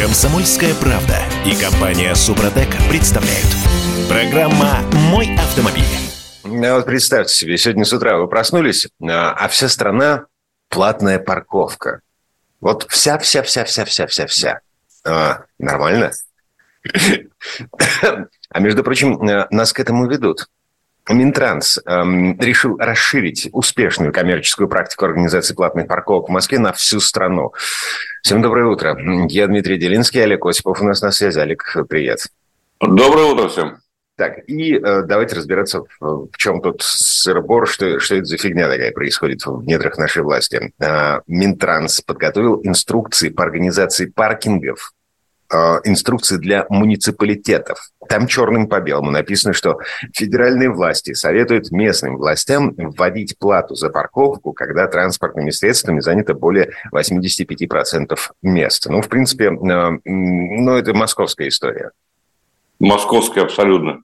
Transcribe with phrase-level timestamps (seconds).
[0.00, 3.46] Комсомольская правда и компания Супротек представляют.
[4.08, 4.78] Программа
[5.10, 5.84] «Мой автомобиль».
[6.42, 10.24] А Вот представьте себе, сегодня с утра вы проснулись, а а вся страна
[10.70, 12.00] платная парковка.
[12.62, 14.60] Вот вся-вся-вся-вся-вся-вся-вся.
[15.04, 16.12] А, нормально?
[18.52, 20.48] А между прочим, э, нас к этому ведут.
[21.12, 27.52] Минтранс эм, решил расширить успешную коммерческую практику организации платных парковок в Москве на всю страну.
[28.22, 28.96] Всем доброе утро.
[29.28, 31.38] Я Дмитрий Делинский, Олег Осипов у нас на связи.
[31.38, 32.28] Олег, привет.
[32.80, 33.78] Доброе утро всем.
[34.16, 38.68] Так, и э, давайте разбираться, в, в чем тут сыр-бор, что, что это за фигня
[38.68, 40.74] такая происходит в недрах нашей власти.
[40.78, 44.92] Э, Минтранс подготовил инструкции по организации паркингов
[45.50, 47.78] э, инструкции для муниципалитетов.
[48.10, 49.78] Там черным по белому написано, что
[50.12, 58.18] федеральные власти советуют местным властям вводить плату за парковку, когда транспортными средствами занято более 85%
[58.42, 58.86] мест.
[58.90, 61.92] Ну, в принципе, э, ну, это московская история.
[62.80, 64.02] Московская абсолютно.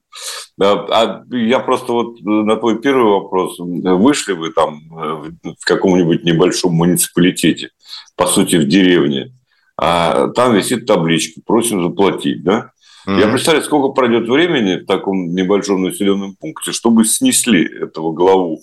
[0.57, 3.59] А я просто вот на твой первый вопрос.
[3.59, 7.71] Вышли вы там э, в каком-нибудь небольшом муниципалитете,
[8.15, 9.33] по сути, в деревне,
[9.77, 12.71] а там висит табличка «Просим заплатить», да?
[13.07, 13.19] Мгм.
[13.19, 18.59] Я представляю, сколько пройдет времени в таком небольшом населенном пункте, чтобы снесли этого главу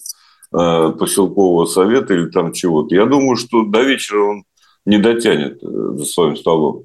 [0.52, 2.94] э, поселкового совета или там чего-то.
[2.94, 4.44] Я думаю, что до вечера он
[4.84, 6.84] не дотянет э, за своим столом.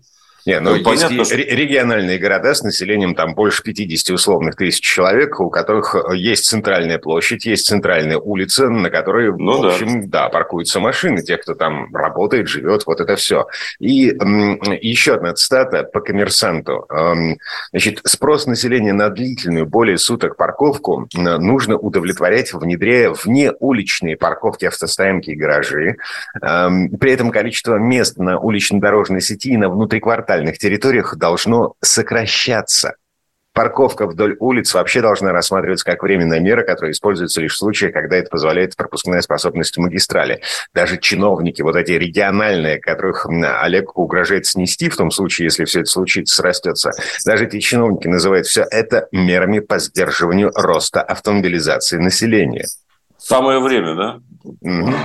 [0.49, 4.81] Не, ну, Ну, есть что- ре- региональные города с населением там больше 50 условных тысяч
[4.81, 9.67] человек, у которых э, есть центральная площадь, есть центральная улица, на которой, Ну в да.
[9.69, 10.29] общем, да.
[10.29, 13.47] паркуются машины, те, кто там работает, живет, вот это все.
[13.79, 16.85] И м, еще одна цитата по коммерсанту.
[16.89, 17.37] Эм,
[17.71, 25.35] Значит, спрос населения на длительную, более суток парковку нужно удовлетворять, внедряя внеуличные парковки, автостоянки и
[25.35, 25.97] гаражи.
[26.41, 29.69] Эм, При этом количество мест на улично-дорожной сети и на
[30.39, 32.95] внутриквартальных территориях должно сокращаться.
[33.51, 38.15] Парковка вдоль улиц вообще должна рассматриваться как временная мера, которая используется лишь в случае, когда
[38.15, 40.41] это позволяет пропускная способность магистрали.
[40.73, 45.89] Даже чиновники, вот эти региональные, которых Олег угрожает снести в том случае, если все это
[45.89, 46.91] случится, срастется,
[47.25, 52.65] даже эти чиновники называют все это мерами по сдерживанию роста автомобилизации населения.
[53.17, 54.19] Самое время, да?
[54.61, 54.95] Мгм.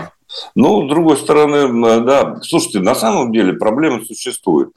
[0.55, 4.71] Ну, с другой стороны, да, слушайте, на самом деле проблема существует.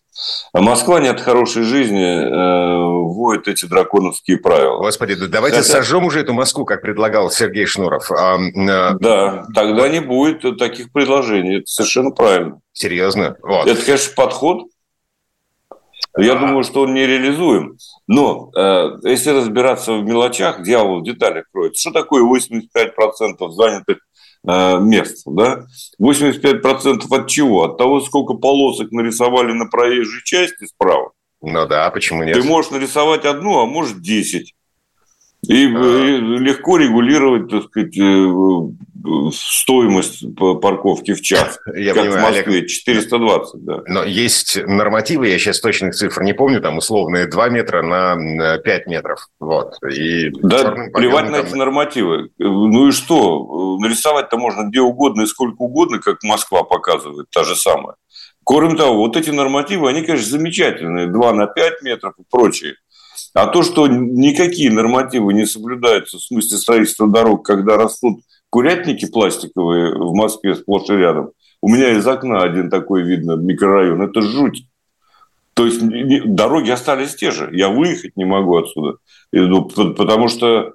[0.52, 4.78] А Москва не от хорошей жизни э, вводит эти драконовские правила.
[4.80, 8.10] Господи, да давайте Хотя- сожжем уже эту Москву, как предлагал Сергей Шнуров.
[8.12, 11.58] А, э, Да, тогда не будет таких предложений.
[11.58, 12.60] Это совершенно правильно.
[12.74, 13.36] серьезно?
[13.44, 13.68] Вот.
[13.68, 14.64] Это, конечно, подход.
[16.18, 17.78] Я думаю, что он нереализуем.
[18.08, 21.80] Но э, если разбираться в мелочах, дьявол в деталях кроется.
[21.80, 24.00] Что такое 85% занятых
[24.48, 25.24] мест?
[25.26, 25.68] Да?
[26.02, 27.66] 85% от чего?
[27.66, 31.12] От того, сколько полосок нарисовали на проезжей части справа.
[31.42, 32.36] Ну да, почему нет?
[32.36, 34.56] Ты можешь нарисовать одну, а можешь 10.
[35.46, 41.60] И, э, легко регулировать, так сказать, э, э, стоимость парковки в час.
[41.76, 42.48] Я как понимаю, в Олег.
[42.48, 43.82] Москве, 420, да.
[43.88, 48.88] Но есть нормативы, я сейчас точных цифр не помню, там условные 2 метра на 5
[48.88, 49.28] метров.
[49.40, 49.76] Вот.
[49.90, 52.30] И Да, плевать на там- эти нормативы.
[52.40, 53.78] Ну и что?
[53.80, 57.96] Нарисовать-то можно где угодно и сколько угодно, как Москва показывает, та же самая.
[58.44, 61.08] Кроме того, вот эти нормативы, они, конечно, замечательные.
[61.08, 62.76] 2 на 5 метров и прочие.
[63.34, 69.94] А то, что никакие нормативы не соблюдаются в смысле строительства дорог, когда растут курятники пластиковые
[69.94, 71.32] в Москве сплошь и рядом.
[71.62, 74.02] У меня из окна один такой видно микрорайон.
[74.02, 74.68] Это жуть.
[75.54, 75.82] То есть
[76.26, 77.50] дороги остались те же.
[77.52, 78.98] Я выехать не могу отсюда.
[79.32, 80.74] Ну, потому что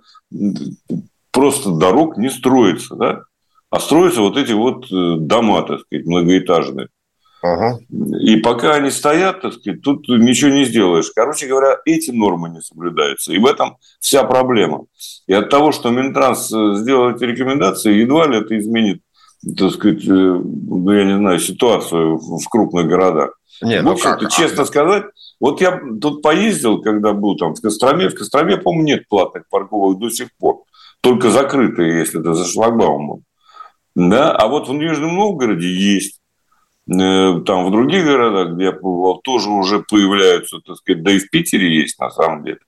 [1.30, 3.22] просто дорог не строится, да?
[3.70, 6.88] А строятся вот эти вот э, дома, так сказать, многоэтажные.
[7.42, 7.80] Ага.
[8.20, 11.10] И пока они стоят, так сказать, тут ничего не сделаешь.
[11.12, 13.32] Короче говоря, эти нормы не соблюдаются.
[13.32, 14.84] И в этом вся проблема.
[15.26, 19.02] И от того, что Минтранс э, сделал эти рекомендации, едва ли это изменит,
[19.58, 23.32] так сказать, э, ну, я не знаю, ситуацию в крупных городах.
[23.60, 24.30] Не, В ну общем-то, как?
[24.30, 25.04] честно сказать,
[25.40, 28.08] вот я тут поездил, когда был там в Костроме.
[28.08, 30.62] В Костроме, по-моему, нет платных парковок до сих пор.
[31.00, 33.24] Только закрытые, если это за шлагбаумом.
[33.96, 34.30] Да?
[34.30, 36.21] А вот в Нижнем Новгороде есть.
[36.88, 41.18] Э, Там в других городах, где я побывал, тоже уже появляются, так сказать, да и
[41.18, 42.58] в Питере есть на самом деле,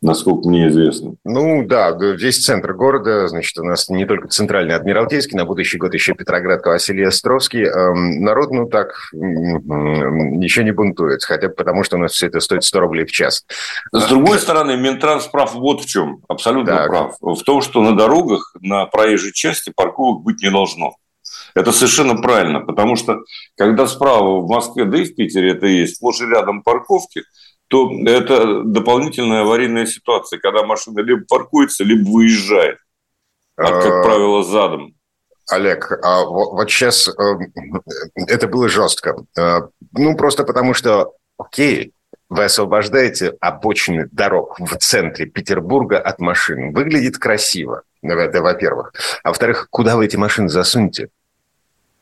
[0.00, 1.16] насколько мне известно.
[1.24, 5.92] Ну да, весь центр города, значит, у нас не только центральный Адмиралтейский, на будущий год
[5.92, 7.64] еще Петроград, Василий Островский.
[7.64, 12.40] Эм, Народ, ну так, ничего не бунтует, хотя бы потому, что у нас все это
[12.40, 13.44] стоит 100 рублей в час.
[13.92, 16.88] С другой стороны, Минтранс прав вот в чем, абсолютно Так.
[16.88, 17.16] прав.
[17.20, 20.96] В том, что на дорогах, на проезжей части парковок быть не должно.
[21.54, 23.20] Это совершенно правильно, потому что
[23.56, 27.22] когда справа в Москве, да и в Питере это есть, сплошь и рядом парковки,
[27.68, 32.78] то это дополнительная аварийная ситуация, когда машина либо паркуется, либо выезжает,
[33.56, 34.94] а, как а, правило, задом.
[35.48, 37.12] Олег, а вот сейчас э,
[38.28, 39.24] это было жестко.
[39.36, 39.62] Э,
[39.92, 41.92] ну, просто потому что, окей,
[42.28, 46.72] вы освобождаете обочины дорог в центре Петербурга от машин.
[46.72, 48.94] Выглядит красиво, это во-первых.
[49.24, 51.08] А во-вторых, куда вы эти машины засунете?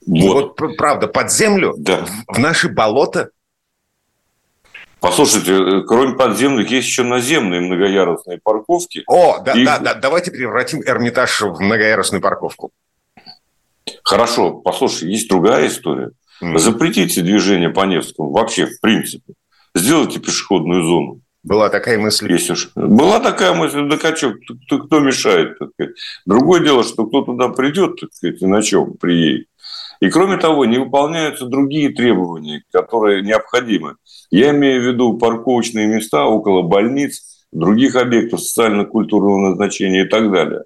[0.08, 2.06] Вот, вот правда, под землю, да.
[2.26, 3.31] в наши болота.
[5.00, 9.05] Послушайте, э, кроме подземных, есть еще наземные многоярусные парковки.
[9.06, 9.64] О, да, и...
[9.64, 12.70] да, да, давайте превратим Эрмитаж в многоярусную парковку.
[14.02, 16.10] Хорошо, послушай, есть другая история.
[16.43, 16.58] Mm.
[16.58, 19.34] Запретите движение по Невскому вообще, в принципе.
[19.75, 21.20] Сделайте пешеходную зону.
[21.43, 22.32] Была такая мысль.
[22.32, 22.70] Если уж...
[22.75, 25.58] Была такая мысль, да качок, кто, кто мешает?
[25.58, 25.94] Так сказать.
[26.26, 29.46] Другое дело, что кто туда придет, так сказать, и на чем приедет.
[30.00, 33.97] И кроме того, не выполняются другие требования, которые необходимы.
[34.31, 40.62] Я имею в виду парковочные места около больниц, других объектов социально-культурного назначения и так далее.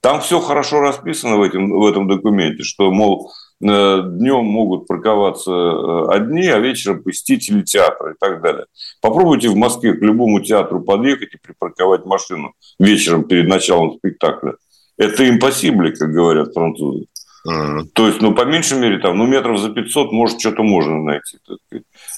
[0.00, 3.30] Там все хорошо расписано в, этом в этом документе, что, мол,
[3.62, 8.64] Э, днем могут парковаться э, одни, а вечером посетители театра и так далее.
[9.02, 14.54] Попробуйте в Москве к любому театру подъехать и припарковать машину вечером перед началом спектакля.
[14.96, 17.06] Это импосибли, как говорят французы.
[17.48, 17.88] Mm-hmm.
[17.94, 21.38] То есть, ну, по меньшей мере, там, ну, метров за 500, может, что-то можно найти.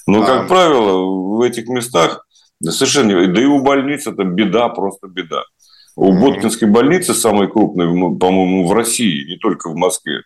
[0.05, 0.25] Но, mm-hmm.
[0.25, 2.25] как правило, в этих местах
[2.61, 3.27] совершенно...
[3.27, 5.43] Да и у больниц это беда, просто беда.
[5.95, 6.19] У mm-hmm.
[6.19, 10.23] Боткинской больницы, самой крупной, по-моему, в России, не только в Москве,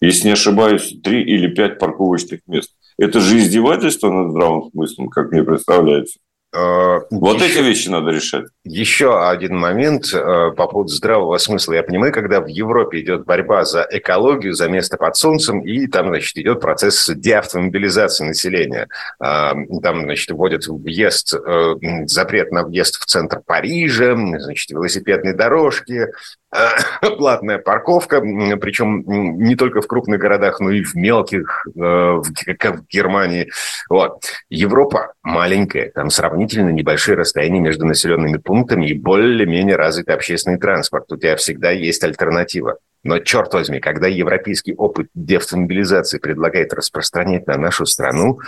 [0.00, 2.72] если не ошибаюсь, три или пять парковочных мест.
[2.98, 6.18] Это же издевательство над здравым смыслом, как мне представляется.
[6.52, 8.46] А, вот еще, эти вещи надо решать.
[8.64, 11.74] Еще один момент э, по поводу здравого смысла.
[11.74, 16.08] Я понимаю, когда в Европе идет борьба за экологию, за место под солнцем, и там,
[16.08, 18.88] значит, идет процесс деавтомобилизации населения.
[19.20, 21.74] А, там, значит, вводят въезд, э,
[22.06, 26.08] запрет на въезд в центр Парижа, значит, велосипедные дорожки,
[27.18, 32.22] платная парковка, причем не только в крупных городах, но и в мелких, э,
[32.58, 33.50] как в Германии.
[33.88, 34.24] Вот.
[34.48, 41.10] Европа маленькая, там сравнительно небольшие расстояния между населенными пунктами и более-менее развитый общественный транспорт.
[41.12, 42.78] У тебя всегда есть альтернатива.
[43.02, 48.40] Но, черт возьми, когда европейский опыт деавтомобилизации предлагает распространять на нашу страну,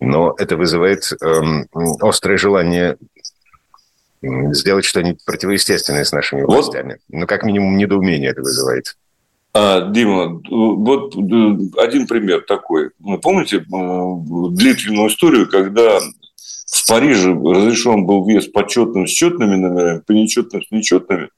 [0.00, 1.68] но это вызывает эм,
[2.00, 2.96] острое желание
[4.22, 6.98] сделать что-нибудь противоестественное с нашими властями.
[7.08, 7.20] Вот.
[7.20, 8.96] Ну, как минимум, недоумение это вызывает.
[9.54, 12.90] А, Дима, вот один пример такой.
[12.98, 16.00] Вы помните длительную историю, когда
[16.72, 21.28] в Париже разрешен был въезд по четным с четными номерами, по нечетным с нечетными?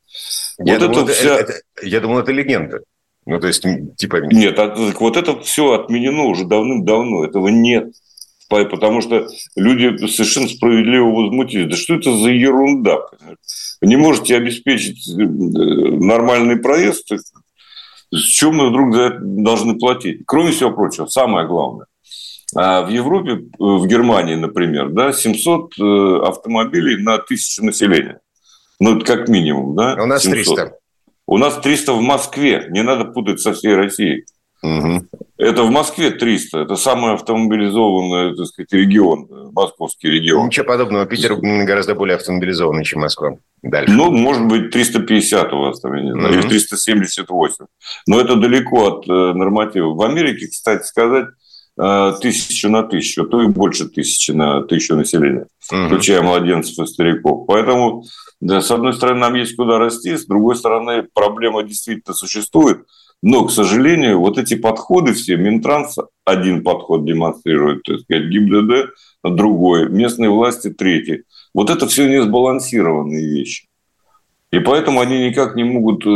[0.59, 1.37] Я, вот думал, это, вся...
[1.37, 1.53] это,
[1.83, 2.81] я думал, это легенда.
[3.27, 3.65] Ну, то есть,
[3.97, 4.17] типа...
[4.33, 4.59] Нет,
[5.01, 7.25] вот это все отменено уже давным-давно.
[7.25, 7.93] Этого нет
[8.49, 9.27] потому что
[9.57, 11.71] люди совершенно справедливо возмутились.
[11.71, 12.99] Да что это за ерунда?
[13.81, 17.11] Вы не можете обеспечить э, нормальный проезд,
[18.13, 20.23] с чем мы вдруг за это должны платить?
[20.27, 21.87] Кроме всего прочего, самое главное.
[22.55, 28.21] А в Европе, э, в Германии, например, да, 700 э, автомобилей на тысячу населения.
[28.81, 29.95] Ну, это как минимум, да?
[30.03, 30.57] У нас 700.
[30.57, 30.79] 300.
[31.27, 32.67] У нас 300 в Москве.
[32.71, 34.25] Не надо путать со всей Россией.
[34.63, 35.07] Угу.
[35.37, 36.59] Это в Москве 300.
[36.59, 40.47] Это самый автомобилизованный, так сказать, регион, московский регион.
[40.47, 41.07] Ничего подобного.
[41.07, 43.37] Питер гораздо более автомобилизованный, чем Москва.
[43.63, 43.93] Дальше.
[43.93, 46.41] Ну, может быть, 350 у вас там, я не знаю, угу.
[46.41, 47.67] или 378.
[48.07, 49.95] Но это далеко от э, норматива.
[49.95, 51.31] В Америке, кстати сказать, э,
[51.77, 55.87] тысячу на тысячу, а то и больше тысячи на тысячу населения, угу.
[55.87, 57.47] включая младенцев и стариков.
[57.47, 58.05] Поэтому,
[58.41, 62.83] да, с одной стороны, нам есть куда расти, с другой стороны, проблема действительно существует–
[63.27, 68.91] но, к сожалению, вот эти подходы все, Минтранс один подход демонстрирует, так сказать, ГИБДД
[69.25, 71.23] другой, местные власти третий.
[71.55, 73.67] Вот это все не сбалансированные вещи.
[74.53, 76.11] И поэтому они никак не могут э,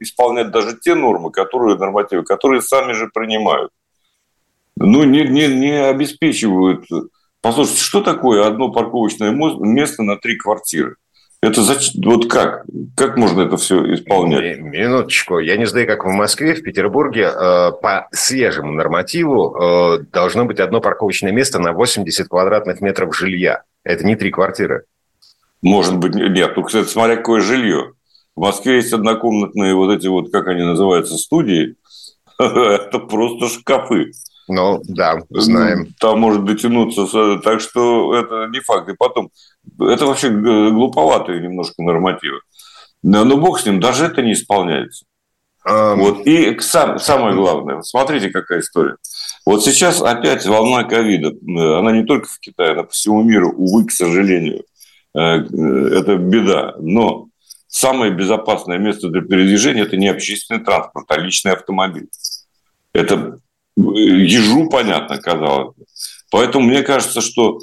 [0.00, 3.70] исполнять даже те нормы, которые нормативы, которые сами же принимают.
[4.78, 6.84] Ну, не, не, не обеспечивают.
[7.40, 10.96] Послушайте, что такое одно парковочное место на три квартиры?
[11.42, 12.02] Это зачем?
[12.02, 12.64] Вот как?
[12.96, 14.58] Как можно это все исполнять?
[14.58, 15.38] Минуточку.
[15.38, 20.60] Я не знаю, как в Москве, в Петербурге э, по свежему нормативу э, должно быть
[20.60, 23.62] одно парковочное место на 80 квадратных метров жилья.
[23.84, 24.84] Это не три квартиры.
[25.62, 26.56] Может быть, нет.
[26.56, 27.92] Ну, кстати, смотря какое жилье.
[28.34, 31.76] В Москве есть однокомнатные вот эти вот, как они называются, студии.
[32.38, 34.12] Это просто шкафы.
[34.48, 35.94] Ну, да, знаем.
[35.98, 37.06] Там может дотянуться.
[37.42, 38.88] Так что это не факт.
[38.88, 39.30] И потом,
[39.80, 42.40] это вообще глуповатые немножко нормативы.
[43.02, 45.04] Но бог с ним, даже это не исполняется.
[45.68, 45.96] Um...
[45.96, 46.26] Вот.
[46.26, 48.96] И сам, самое главное, смотрите, какая история.
[49.44, 51.32] Вот сейчас опять волна ковида.
[51.78, 54.64] Она не только в Китае, она по всему миру, увы, к сожалению.
[55.16, 56.74] Э, это беда.
[56.78, 57.28] Но
[57.68, 62.08] самое безопасное место для передвижения– это не общественный транспорт, а личный автомобиль.
[62.92, 63.38] Это э,
[63.76, 65.84] ежу понятно, казалось бы.
[66.30, 67.58] Поэтому мне кажется, что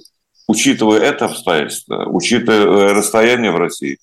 [0.47, 3.97] учитывая это обстоятельство, учитывая расстояние в России,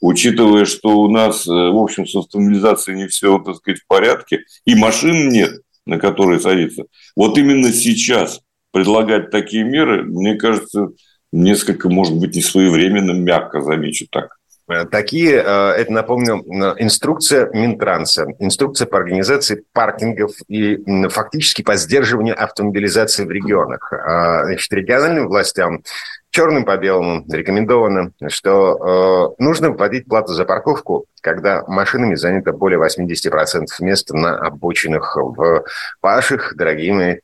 [0.00, 4.44] учитывая, что у нас, э, в общем, с автомобилизацией не все, так сказать, в порядке,
[4.64, 6.84] и машин нет, на которые садиться,
[7.16, 8.40] вот именно сейчас
[8.70, 10.88] предлагать такие меры, мне кажется,
[11.32, 14.36] несколько, может быть, несвоевременным, мягко замечу так.
[14.66, 16.36] Э, такие, э, это напомню,
[16.78, 20.78] инструкция Минтранса, инструкция по организации паркингов и
[21.10, 23.92] фактически по сдерживанию автомобилизации в регионах.
[23.92, 25.82] А, значит, региональным властям
[26.30, 32.80] черным по белому рекомендовано, что э, нужно вводить плату за парковку, когда машинами занято более
[32.80, 35.64] 80% мест на обочинах в
[36.02, 37.16] ваших, дорогие мои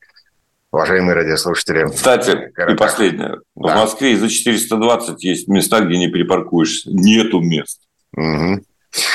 [0.73, 1.87] уважаемые радиослушатели.
[1.87, 2.75] Кстати, городах.
[2.75, 3.37] и последнее.
[3.57, 3.75] Да.
[3.75, 6.91] В Москве за 420 есть места, где не припаркуешься.
[6.91, 7.81] Нету мест.
[8.17, 8.61] Угу.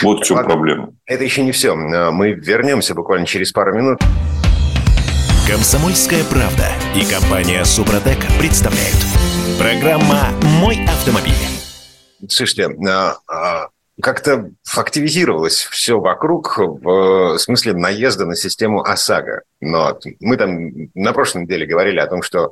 [0.03, 0.51] Вот в чем Ладно.
[0.51, 0.89] проблема.
[1.05, 1.75] Это еще не все.
[1.75, 3.99] Мы вернемся буквально через пару минут.
[5.47, 8.97] Комсомольская правда и компания Супротек представляют.
[9.59, 11.33] Программа «Мой автомобиль».
[12.27, 13.67] Слушайте, а, а,
[14.01, 19.43] как-то активизировалось все вокруг в смысле наезда на систему ОСАГО.
[19.61, 22.51] Но мы там на прошлой неделе говорили о том, что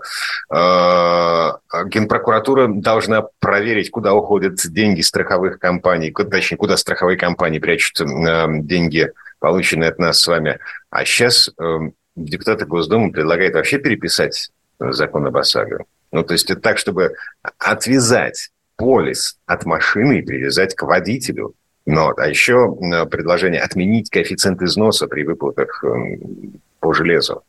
[0.49, 1.51] э,
[1.89, 8.45] Генпрокуратура должна проверить, куда уходят деньги страховых компаний, куда, точнее, куда страховые компании прячут э,
[8.61, 10.59] деньги, полученные от нас с вами.
[10.89, 11.79] А сейчас э,
[12.15, 15.83] депутаты Госдумы предлагают вообще переписать закон об ОСАГО.
[16.13, 17.15] Ну, то есть это так, чтобы
[17.57, 21.53] отвязать полис от машины и привязать к водителю.
[21.85, 22.73] Но, а еще
[23.09, 27.43] предложение отменить коэффициент износа при выплатах эм, по железу.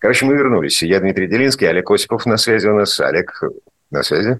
[0.00, 0.82] Короче, мы вернулись.
[0.82, 3.00] Я Дмитрий Делинский, Олег Осипов на связи у нас.
[3.00, 3.42] Олег,
[3.90, 4.38] на связи?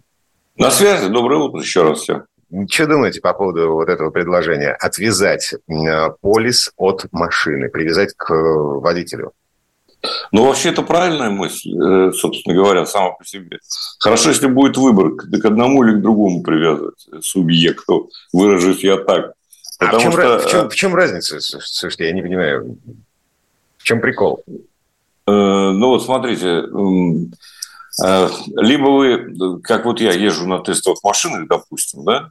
[0.57, 1.09] На связи.
[1.09, 2.25] Доброе утро еще раз всем.
[2.71, 4.73] Что думаете по поводу вот этого предложения?
[4.73, 5.55] Отвязать
[6.21, 9.33] полис от машины, привязать к водителю?
[10.33, 13.59] Ну, вообще, это правильная мысль, э, собственно говоря, сама по себе.
[13.99, 19.33] Хорошо, если будет выбор к одному или к другому привязывать субъекту, выражусь я так.
[19.79, 20.39] А в чем, что...
[20.39, 21.41] в, чем, в чем разница?
[21.41, 22.79] Слушайте, я не понимаю.
[23.79, 24.45] В чем прикол?
[24.47, 24.53] Э,
[25.27, 26.65] ну, вот смотрите,
[28.05, 32.31] э, либо вы, как вот я езжу на тестовых машинах, допустим, да,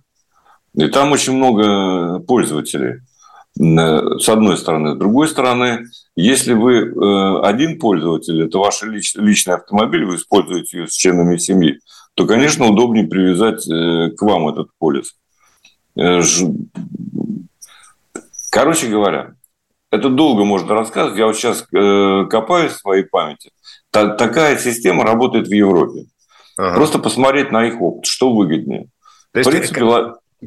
[0.76, 3.02] и там очень много пользователей–
[3.56, 4.96] с одной стороны.
[4.96, 10.88] С другой стороны, если вы э, один пользователь, это ваш личный автомобиль, вы используете ее
[10.88, 11.80] с членами семьи,
[12.16, 15.16] то, конечно, удобнее привязать э, к вам этот полис.
[15.96, 16.22] Э,
[18.52, 19.34] короче говоря,
[19.92, 21.20] это долго можно рассказывать.
[21.20, 21.68] Я вот сейчас
[22.30, 23.52] копаюсь в своей памяти.
[23.92, 26.06] Такая система работает в Европе.
[26.58, 26.76] Ага.
[26.76, 28.88] Просто посмотреть на их опыт, что выгоднее.
[29.32, 29.82] То есть, в принципе,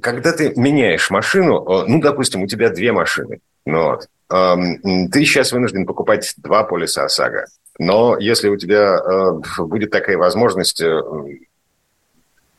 [0.01, 5.53] когда ты меняешь машину, э, ну, допустим, у тебя две машины, ну, вот, ты сейчас
[5.53, 7.47] вынужден покупать два полиса ОСАГО.
[7.79, 11.03] Но если у тебя э, будет такая возможность, э,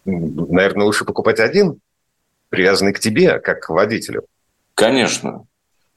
[0.06, 1.79] наверное, лучше покупать один,
[2.50, 4.25] привязанный к тебе, как к водителю.
[4.75, 5.46] Конечно.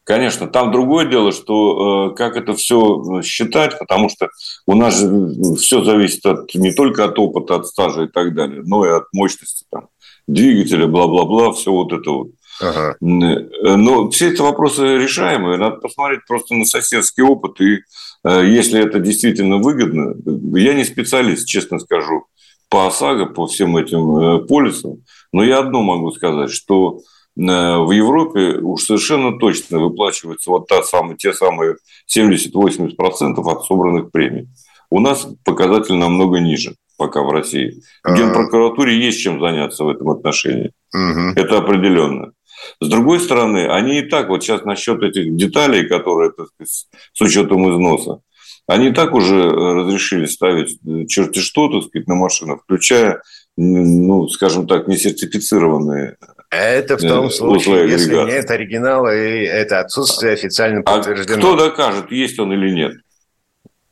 [0.04, 4.28] Конечно, там другое дело, что э, как это все считать, потому что
[4.66, 8.62] у нас же все зависит от, не только от опыта, от стажа и так далее,
[8.64, 9.88] но и от мощности там,
[10.32, 12.28] двигателя, бла-бла-бла, все вот это вот.
[12.60, 12.96] Ага.
[13.00, 15.56] Но все эти вопросы решаемые.
[15.56, 17.60] Надо посмотреть просто на соседский опыт.
[17.60, 17.78] И
[18.24, 20.14] э, если это действительно выгодно,
[20.58, 22.26] я не специалист, честно скажу,
[22.68, 25.02] по ОСАГО, по всем этим э, полисам.
[25.32, 30.82] Но я одно могу сказать, что э, в Европе уж совершенно точно выплачиваются вот та
[30.82, 31.76] самая, те самые
[32.14, 34.48] 70-80% от собранных премий.
[34.90, 37.82] У нас показатель намного ниже пока в России.
[38.04, 40.72] В Генпрокуратуре есть чем заняться в этом отношении.
[40.92, 41.32] Угу.
[41.34, 42.32] Это определенно.
[42.78, 47.20] С другой стороны, они и так, вот сейчас насчет этих деталей, которые, так сказать, с
[47.22, 48.20] учетом износа,
[48.66, 50.78] они и так уже разрешили ставить
[51.08, 53.22] черти что, так сказать, на машинах, включая,
[53.56, 56.18] ну, скажем так, несертифицированные
[56.50, 61.36] это в том случае, если нет оригинала, и это отсутствие официально подтверждено.
[61.36, 62.92] А кто докажет, есть он или нет?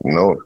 [0.03, 0.39] Ну,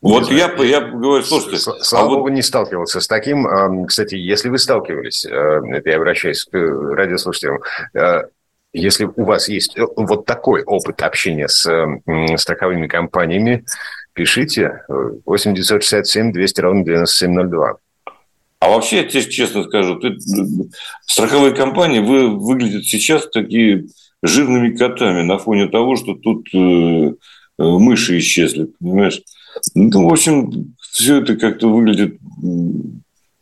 [0.00, 1.58] вот я, я говорю, слушайте...
[1.58, 2.30] Слава а богу, вот...
[2.30, 3.86] не сталкивался с таким.
[3.86, 7.60] Кстати, если вы сталкивались, э, это я обращаюсь к радиослушателям,
[7.94, 8.22] э,
[8.72, 11.68] если у вас есть э, вот такой опыт общения с
[12.36, 13.64] страховыми компаниями,
[14.12, 17.76] пишите 8 967 200 ровно 9702.
[18.60, 20.18] А вообще, я тебе честно скажу, ты,
[21.06, 23.86] страховые компании вы, выглядят сейчас такие
[24.22, 27.12] жирными котами на фоне того, что тут э, э,
[27.58, 29.22] мыши исчезли, понимаешь?
[29.74, 32.18] Ну, в общем, все это как-то выглядит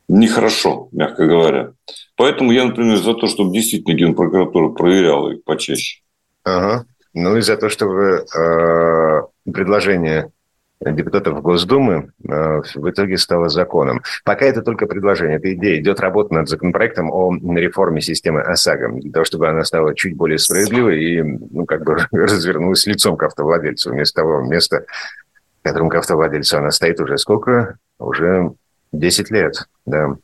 [0.08, 1.72] нехорошо, мягко говоря.
[2.16, 6.00] Поэтому я, например, за то, чтобы действительно Генпрокуратура проверяла их почаще.
[6.44, 6.86] Ага.
[7.14, 10.30] Ну и за то, чтобы э, предложение
[10.80, 14.02] депутатов Госдумы э, в итоге стало законом.
[14.24, 15.80] Пока это только предложение, это идея.
[15.80, 20.38] Идет работа над законопроектом о реформе системы ОСАГО, для того, чтобы она стала чуть более
[20.38, 24.84] справедливой и ну, как бы развернулась лицом к автовладельцу, вместо того места,
[25.68, 27.78] которым к автовладельцу она стоит уже сколько?
[27.98, 28.52] Уже
[28.92, 30.16] 10 лет, да.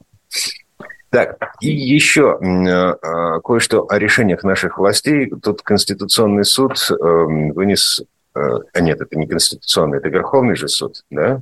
[1.11, 5.31] Так, и еще э, кое-что о решениях наших властей.
[5.31, 8.03] Тут Конституционный суд э, вынес
[8.35, 11.41] а нет, это не конституционный, это Верховный же суд, да?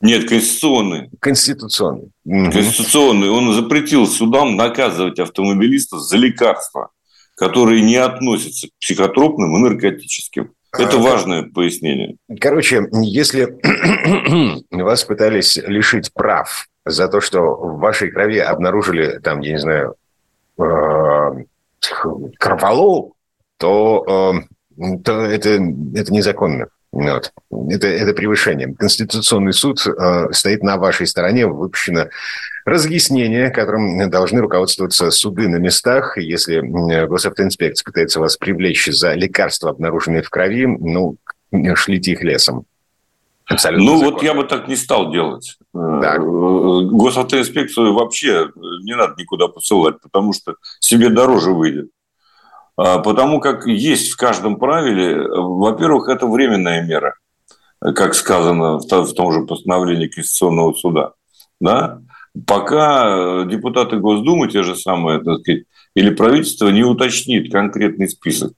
[0.00, 1.10] Нет, конституционный.
[1.20, 2.10] Конституционный.
[2.24, 3.30] Конституционный.
[3.30, 6.90] Он запретил судам наказывать автомобилистов за лекарства,
[7.34, 10.52] которые не относятся к психотропным и наркотическим.
[10.78, 12.16] Это а, важное пояснение.
[12.40, 13.58] Короче, если
[14.70, 19.94] вас пытались лишить прав за то, что в вашей крови обнаружили, там, я не знаю,
[20.58, 21.44] э,
[22.38, 23.14] кроволол,
[23.58, 24.56] то э,
[25.04, 25.48] то это,
[25.94, 26.68] это незаконно.
[26.92, 27.32] Вот.
[27.70, 28.74] Это, это превышение.
[28.74, 31.46] Конституционный суд э, стоит на вашей стороне.
[31.46, 32.08] Выпущено
[32.66, 36.18] разъяснение, которым должны руководствоваться суды на местах.
[36.18, 36.60] Если
[37.06, 41.16] госавтоинспекция пытается вас привлечь за лекарства, обнаруженные в крови, ну,
[41.76, 42.66] шлите их лесом.
[43.48, 44.14] Абсолютно ну, законно.
[44.14, 45.56] вот я бы так не стал делать.
[45.72, 46.18] Так.
[46.18, 46.20] Э,
[46.90, 48.50] госавтоинспекцию вообще
[48.82, 51.90] не надо никуда посылать, потому что себе дороже выйдет.
[52.76, 57.14] А, потому как есть в каждом правиле, во-первых, это временная мера,
[57.80, 61.12] как сказано в том же постановлении Конституционного суда.
[61.60, 62.00] Да?
[62.44, 65.64] Пока депутаты Госдумы, те же самые, так сказать,
[65.94, 68.52] или правительство не уточнит конкретный список.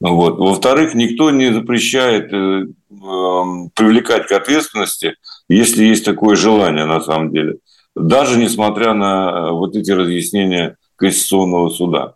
[0.00, 0.38] Вот.
[0.38, 5.14] Во-вторых, никто не запрещает э, э, привлекать к ответственности,
[5.48, 7.58] если есть такое желание на самом деле,
[7.94, 12.14] даже несмотря на вот эти разъяснения Конституционного суда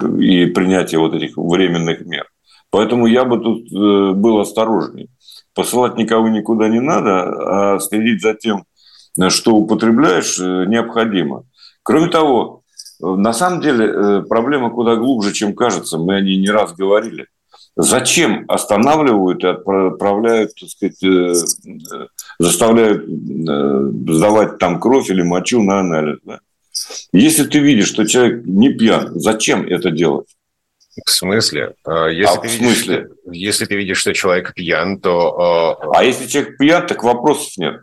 [0.00, 2.26] и принятие вот этих временных мер.
[2.70, 5.10] Поэтому я бы тут э, был осторожней.
[5.54, 8.64] Посылать никого никуда не надо, а следить за тем,
[9.28, 11.44] что употребляешь, э, необходимо.
[11.82, 12.62] Кроме того,
[13.00, 15.98] на самом деле э, проблема куда глубже, чем кажется.
[15.98, 17.26] Мы о ней не раз говорили.
[17.76, 20.98] Зачем останавливают и отправляют, так сказать,
[22.40, 26.18] заставляют сдавать там кровь или мочу на анализ?
[26.24, 26.40] Да?
[27.12, 30.26] Если ты видишь, что человек не пьян, зачем это делать?
[31.04, 31.74] В смысле?
[31.84, 33.04] А, если, а ты в видишь, смысле?
[33.04, 35.78] Что, если ты видишь, что человек пьян, то...
[35.94, 37.82] А если человек пьян, так вопросов нет.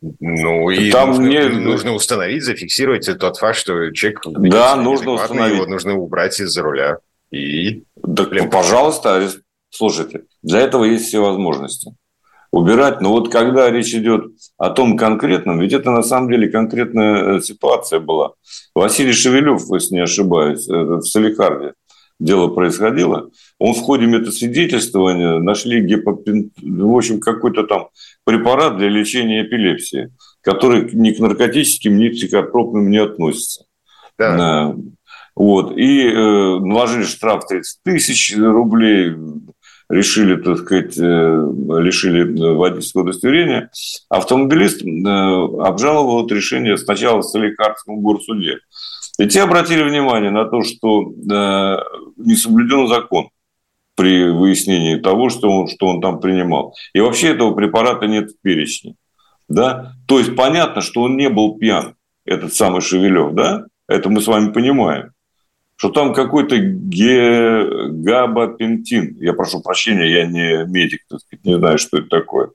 [0.00, 1.48] Ну, и Там нужно, мне...
[1.48, 4.20] нужно установить, зафиксировать тот факт, что человек...
[4.24, 5.56] Да, нужно установить.
[5.56, 6.98] Его нужно убрать из-за руля.
[7.30, 7.82] И...
[7.96, 9.28] Да, пожалуйста,
[9.70, 11.94] слушайте, для этого есть все возможности
[12.50, 13.00] убирать.
[13.00, 17.40] Но вот когда речь идет о том конкретном, ведь это на самом деле конкретная э,
[17.40, 18.32] ситуация была.
[18.74, 21.74] Василий Шевелев, если не ошибаюсь, в Салихарде
[22.18, 26.50] дело происходило, он в ходе метасвидетельствования нашли гепопин...
[26.60, 27.88] в общем, какой-то там
[28.24, 33.64] препарат для лечения эпилепсии, который ни к наркотическим, ни к психотропным не относится.
[34.18, 34.74] Да.
[35.36, 35.78] Вот.
[35.78, 39.14] И э, наложили штраф 30 тысяч рублей,
[39.88, 43.70] решили, так сказать, э, лишили э, водительского удостоверения,
[44.08, 48.58] автомобилист э, обжаловал это решение сначала в Соликарском горсуде.
[49.18, 51.12] И те обратили внимание на то, что
[52.16, 53.30] не соблюден закон
[53.94, 56.74] при выяснении того, что он, что он там принимал.
[56.92, 58.94] И вообще этого препарата нет в перечне.
[59.48, 59.94] Да?
[60.06, 63.64] То есть понятно, что он не был пьян, этот самый Шевелев, да?
[63.88, 65.12] Это мы с вами понимаем
[65.78, 67.88] что там какой-то ге...
[67.88, 72.50] габапентин, я прошу прощения, я не медик, так сказать, не знаю, что это такое,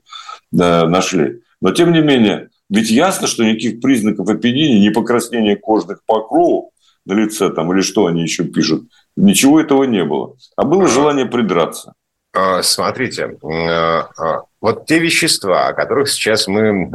[0.52, 1.40] да, нашли.
[1.62, 6.70] Но тем не менее, ведь ясно, что никаких признаков опьянения, ни покраснения кожных покровов
[7.04, 10.36] на лице там, или что они еще пишут, ничего этого не было.
[10.56, 11.94] А было желание придраться.
[12.32, 16.90] А, смотрите, а, а, вот те вещества, о которых сейчас мы,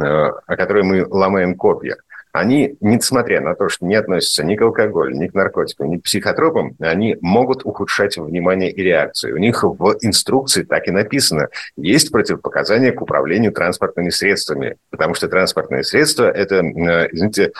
[0.46, 1.96] о которых мы ломаем копья–
[2.32, 6.04] они, несмотря на то, что не относятся ни к алкоголю, ни к наркотикам, ни к
[6.04, 9.34] психотропам, они могут ухудшать внимание и реакцию.
[9.34, 11.48] У них в инструкции так и написано.
[11.76, 17.52] Есть противопоказания к управлению транспортными средствами, потому что транспортные средства– это, э, извините,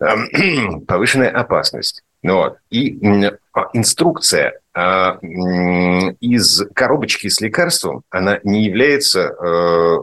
[0.00, 2.02] эм, повышенная опасность.
[2.22, 2.56] Ну вот.
[2.70, 2.98] И
[3.52, 5.18] а, инструкция а,
[6.20, 9.96] из коробочки с лекарством, она не является э,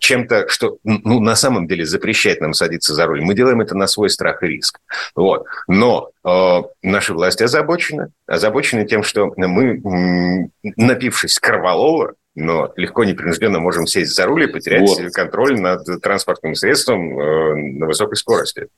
[0.00, 3.22] чем-то, что ну, на самом деле запрещает нам садиться за руль.
[3.22, 4.80] Мы делаем это на свой страх и риск.
[5.14, 5.46] Вот.
[5.66, 8.10] Но э, наши власти озабочены.
[8.26, 14.88] Озабочены тем, что мы, напившись корвалола, но легко непринужденно можем сесть за руль и потерять
[14.88, 15.12] вот.
[15.12, 18.68] контроль над транспортным средством э, на высокой скорости.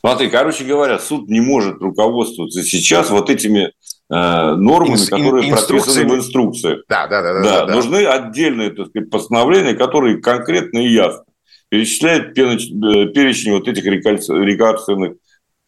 [0.00, 3.72] Смотри, короче говоря, суд не может руководствоваться сейчас вот этими
[4.10, 6.78] э, нормами, Инс, которые прописаны в инструкции.
[6.88, 7.74] Да, да, да, да, да, да.
[7.74, 11.24] Нужны отдельные так сказать, постановления, которые конкретно и ясно
[11.68, 15.14] перечисляют э, перечень вот этих рекреационных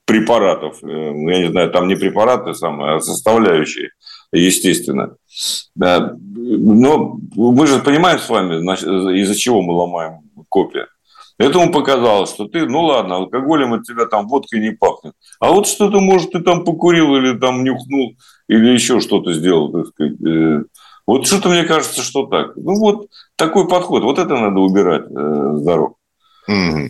[0.04, 0.82] препаратов.
[0.82, 3.90] Э, я не знаю, там не препараты самые, а составляющие,
[4.32, 5.16] естественно.
[5.74, 6.14] Да.
[6.18, 8.54] Но мы же понимаем с вами,
[9.20, 10.86] из-за чего мы ломаем копия.
[11.40, 15.14] Этому показалось, что ты, ну ладно, алкоголем от тебя там водкой не пахнет.
[15.38, 18.14] А вот что-то, может, ты там покурил или там нюхнул,
[18.46, 20.20] или еще что-то сделал, так сказать.
[20.20, 20.64] Э,
[21.06, 22.54] вот что-то мне кажется, что так.
[22.56, 25.96] Ну вот такой подход, вот это надо убирать э, с дорог.
[26.46, 26.88] Mm-hmm.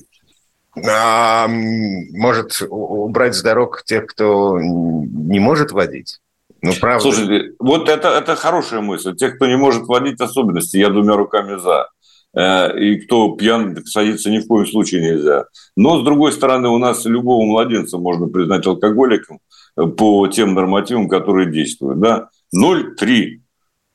[0.84, 6.18] А, может, убрать с дорог тех, кто не может водить?
[6.60, 7.02] Ну, правда.
[7.02, 9.14] Слушайте, вот это, это хорошая мысль.
[9.14, 11.88] Тех, кто не может водить, особенности, я двумя руками за.
[12.34, 15.46] Э, и кто пьян, садиться ни в коем случае нельзя.
[15.76, 19.40] Но, с другой стороны, у нас любого младенца можно признать алкоголиком
[19.76, 22.00] э, по тем нормативам, которые действуют.
[22.00, 22.28] Да?
[22.54, 23.40] 0,3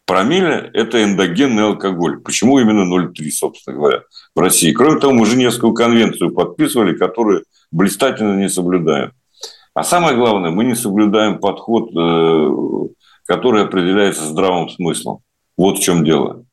[0.05, 2.19] промилле– это эндогенный алкоголь.
[2.19, 4.01] Почему именно 0,3, собственно говоря,
[4.35, 4.73] в России?
[4.73, 9.11] Кроме того, мы Женевскую конвенцию подписывали, которую блистательно не соблюдаем.
[9.73, 12.89] А самое главное, мы не соблюдаем подход, э,
[13.25, 15.19] который определяется здравым смыслом.
[15.57, 16.43] Вот в чем дело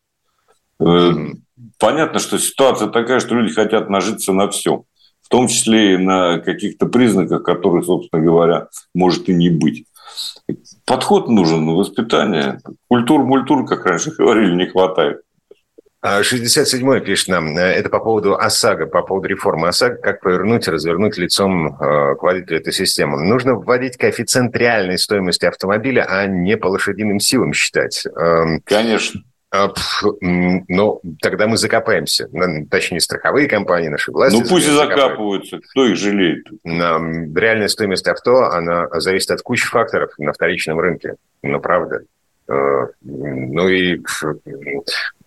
[1.82, 4.84] понятно, что ситуация такая, что люди хотят нажиться на всем,
[5.20, 9.84] в том числе и на каких-то признаках, которые, собственно говоря, может и не быть.
[10.86, 12.60] Подход нужен, воспитание.
[12.88, 15.22] Культур-мультур, как раньше говорили, не хватает.
[16.04, 21.68] 67-й пишет нам, это по поводу ОСАГО, по поводу реформы ОСАГО, как повернуть, развернуть лицом
[21.68, 23.18] э, к водителю эту систему.
[23.18, 28.04] Нужно вводить коэффициент реальной стоимости автомобиля, а не по лошадиным силам считать.
[28.06, 29.22] Эм, Конечно.
[29.54, 29.70] А,
[30.22, 32.28] ну, тогда мы закопаемся.
[32.70, 34.38] Точнее, страховые компании, наши власти.
[34.38, 35.58] Ну, пусть и закапываются.
[35.58, 36.46] Кто их жалеет?
[36.64, 41.16] Реальная стоимость авто, она зависит от кучи факторов на вторичном рынке.
[41.42, 42.00] Ну, правда.
[42.48, 44.00] Э, ну и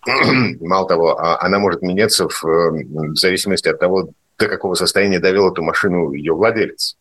[0.60, 4.08] мало того, а, она может меняться в, в зависимости от того,
[4.38, 6.96] до какого состояния довел эту машину ее владелец.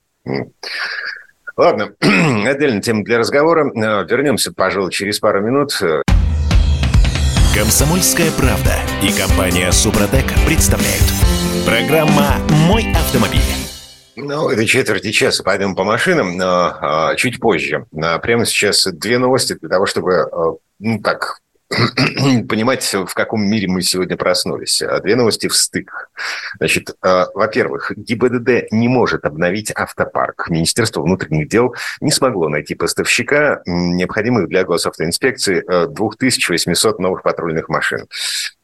[1.57, 3.71] Ладно, отдельная тема для разговора.
[3.75, 5.71] Э, вернемся, пожалуй, через пару минут.
[7.55, 11.05] Комсомольская правда и компания Супротек представляют.
[11.65, 12.35] Программа
[12.67, 13.39] «Мой автомобиль».
[14.17, 15.41] Ну, это четверти часа.
[15.41, 17.85] Пойдем по машинам, но а, чуть позже.
[17.95, 21.39] А, прямо сейчас две новости для того, чтобы, а, ну, так,
[22.47, 24.81] понимать, в каком мире мы сегодня проснулись.
[24.81, 26.09] А, две новости в стык.
[26.57, 30.49] Значит, а, во-первых, ГИБДД не может обновить автопарк.
[30.49, 38.07] Министерство внутренних дел не смогло найти поставщика, необходимых для госавтоинспекции 2800 новых патрульных машин.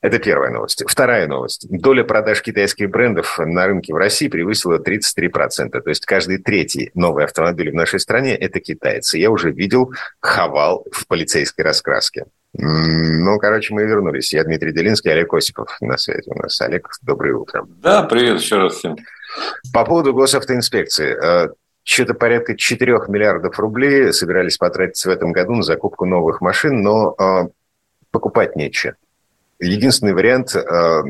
[0.02, 0.84] Это первая новость.
[0.88, 1.68] Вторая новость.
[1.70, 5.70] Доля продаж китайских брендов на рынке в России превысила 33%.
[5.70, 9.20] То есть каждый третий новый автомобиль в нашей стране– это китайцы.
[9.20, 12.26] Я уже видел хавал в полицейской раскраске.
[12.54, 14.34] Ну, короче, мы вернулись.
[14.34, 16.60] Я Дмитрий Делинский, Олег Осипов на связи у нас.
[16.62, 17.66] Олег, доброе утро.
[17.82, 18.98] Да, привет еще раз всем.
[19.74, 21.16] По поводу госавтоинспекции.
[21.16, 21.50] Э,
[21.84, 27.16] что-то порядка 4 миллиардов рублей собирались потратить в этом году на закупку новых машин, но
[27.18, 27.48] э,
[28.12, 28.96] покупать нечего.
[29.60, 31.02] Единственный вариант э,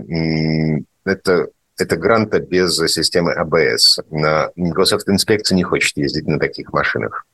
[1.06, 4.02] это это гранта без системы АБС.
[4.56, 7.26] Госавтоинспекция не хочет ездить на таких машинах.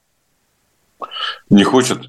[1.49, 2.07] Не хочет?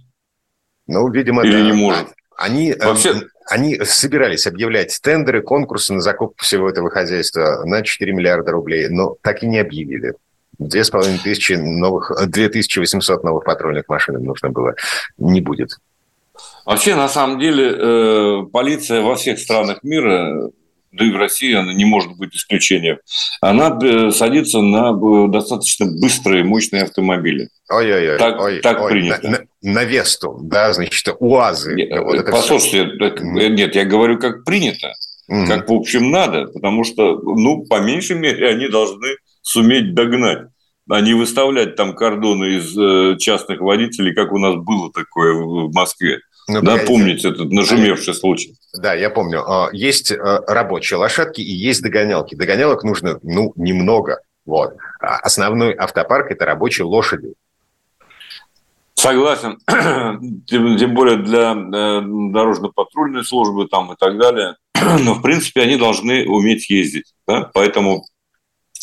[0.88, 1.60] Ну, видимо, Или да.
[1.60, 2.08] не может.
[2.36, 3.14] Они, эм, Вообще...
[3.48, 9.16] они собирались объявлять тендеры, конкурсы на закупку всего этого хозяйства на 4 миллиарда рублей, но
[9.22, 10.14] так и не объявили.
[10.58, 14.74] Две с половиной тысячи новых, 2800 новых патрульных машин им нужно было.
[15.18, 15.78] Не будет.
[16.64, 20.50] Вообще, на самом деле, э, полиция во всех странах мира
[20.92, 22.98] да и в России она не может быть исключением,
[23.40, 27.48] она э, садится на э, достаточно быстрые, мощные автомобили.
[27.70, 28.18] Ой-ой-ой.
[28.18, 29.28] Так, ой, так ой, принято.
[29.28, 31.74] На, на, Весту, да, значит, УАЗы.
[31.74, 33.06] Нет, вот это послушайте, все.
[33.06, 33.48] Это, mm.
[33.50, 34.92] нет, я говорю, как принято.
[35.30, 35.46] Mm.
[35.46, 36.46] Как, в общем, надо.
[36.46, 39.08] Потому что, ну, по меньшей мере, они должны
[39.42, 40.48] суметь догнать
[40.90, 46.20] а не выставлять там кордоны из частных водителей, как у нас было такое в Москве.
[46.48, 48.54] Ну, да, помните этот нашумевший случай.
[48.72, 49.42] Да, я помню.
[49.46, 52.34] А, есть а, рабочие лошадки и есть догонялки.
[52.34, 54.20] Догонялок нужно, ну, немного.
[54.46, 54.74] Вот.
[55.00, 57.34] А основной автопарк– это рабочие лошади.
[58.94, 59.58] Согласен.
[60.46, 64.56] Тем, тем более для э, дорожно-патрульной службы там и так далее.
[65.04, 67.12] но, в принципе, они должны уметь ездить.
[67.26, 67.50] Да?
[67.54, 68.06] Поэтому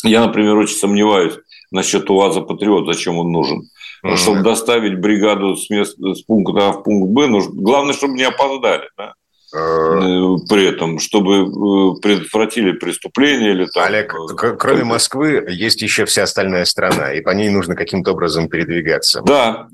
[0.04, 1.34] я, например, очень сомневаюсь
[1.72, 3.64] насчет УАЗа «Патриот», зачем он нужен.
[4.06, 4.18] Mm-hmm.
[4.18, 8.24] Чтобы доставить бригаду с, мест, с пункта А в пункт Б, нужно, главное, чтобы не
[8.24, 8.88] опоздали.
[8.98, 9.16] Да?
[9.56, 13.86] Э, при этом, чтобы э, предотвратили преступление или там...
[13.86, 18.50] Олег, э, кроме Москвы есть еще вся остальная страна, и по ней нужно каким-то образом
[18.50, 19.22] передвигаться.
[19.22, 19.70] Да,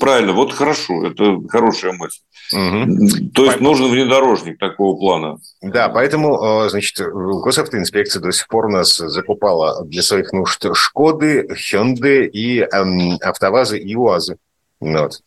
[0.00, 2.20] правильно, вот хорошо, это хорошая мысль.
[2.52, 3.30] Угу.
[3.34, 3.64] То есть по...
[3.64, 5.38] нужен внедорожник такого плана.
[5.60, 12.26] Да, поэтому, значит, госавтоинспекция до сих пор у нас закупала для своих нужд Шкоды, Хёнды
[12.26, 14.38] и эм, АвтоВАЗы и УАЗы.
[14.80, 15.20] Вот.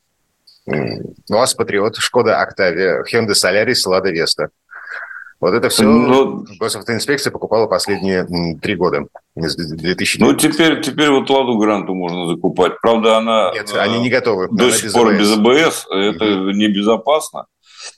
[1.29, 4.49] УАЗ Патриот, Шкода Октавия, Hyundai Solaris, Лада Веста.
[5.39, 8.27] Вот это все ну, госавтоинспекция покупала последние
[8.61, 9.05] три года.
[9.35, 10.19] С 2009.
[10.19, 12.73] Ну, теперь, теперь вот Ладу Гранту можно закупать.
[12.81, 13.51] Правда, она...
[13.53, 14.49] Нет, они не готовы.
[14.51, 15.87] До сих пор без АБС.
[15.91, 17.45] Это mm небезопасно.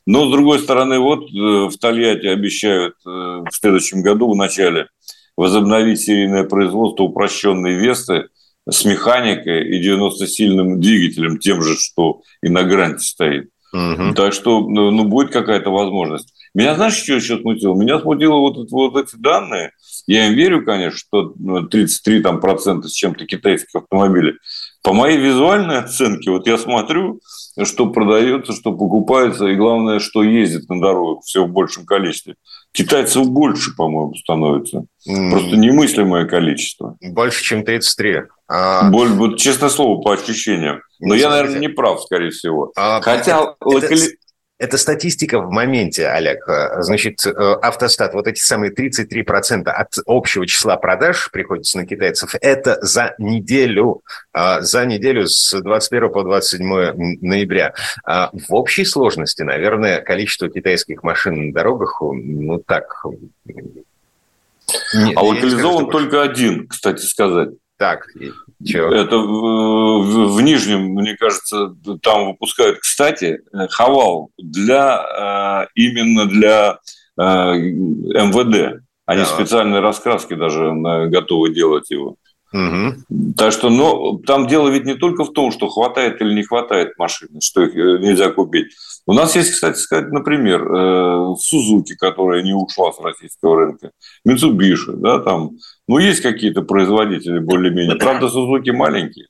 [0.06, 4.90] Но, с другой стороны, вот э, в Тольятти обещают э, в следующем году, в начале,
[5.36, 8.28] возобновить серийное производство упрощенной Весты–
[8.69, 13.50] с механикой и 90-сильным двигателем, тем же, что и на гранте стоит.
[13.74, 14.13] Угу.
[14.15, 16.34] Так что, ну, ну, будет какая-то возможность.
[16.54, 17.74] Меня, знаешь, что еще смутило?
[17.74, 19.71] Меня смутило вот, вот эти данные.
[20.08, 21.34] Я им верю, конечно, что
[21.69, 24.34] 33 ну, там, процента с чем-то китайских автомобилей.
[24.84, 27.21] По моей визуальной оценке, вот я смотрю,
[27.63, 32.36] что продается, что покупается, и главное, что ездит на дорогах все в большем количестве.
[32.74, 34.86] Китайцев больше, по-моему, становится.
[35.10, 35.32] Mm.
[35.32, 36.98] Просто немыслимое количество.
[37.02, 38.24] Больше, чем 33.
[38.48, 38.90] А...
[38.90, 40.82] Боль, вот, честное слово, по ощущениям.
[41.00, 42.72] Но я, наверное, не прав, скорее всего.
[42.78, 44.18] А, Хотя это, локали...
[44.62, 46.47] это статистика в моменте, Олег.
[46.80, 52.78] Значит, э, автостат, вот эти самые 33% от общего числа продаж приходится на китайцев, это
[52.82, 54.02] за неделю,
[54.34, 57.74] а, за неделю с 21 по 27 ноября.
[58.06, 63.04] В общей сложности, наверное, количество китайских машин на дорогах, ну так...
[64.93, 67.50] Нет, а локализован скажу, только один, кстати сказать.
[67.82, 68.06] Так,
[68.63, 68.94] чего?
[68.94, 73.39] Это в, в Нижнем, мне кажется, там выпускают, кстати,
[73.72, 76.78] Хавал для э, именно для
[77.17, 78.84] э, МВД.
[79.08, 79.26] Они да.
[79.26, 80.74] специальные раскраски даже
[81.08, 82.17] готовы делать его.
[82.54, 83.34] Угу.
[83.38, 86.98] Так что, но там дело ведь не только в том, что хватает или не хватает
[86.98, 88.74] машин, что их э, нельзя купить.
[89.08, 93.92] У нас есть, кстати сказать, например, Сузуки, которая не ушла с российского рынка,
[94.28, 95.52] Mitsubishi, да, там
[95.92, 97.98] ну, есть какие-то производители более-менее.
[97.98, 99.28] Правда, Сузуки маленькие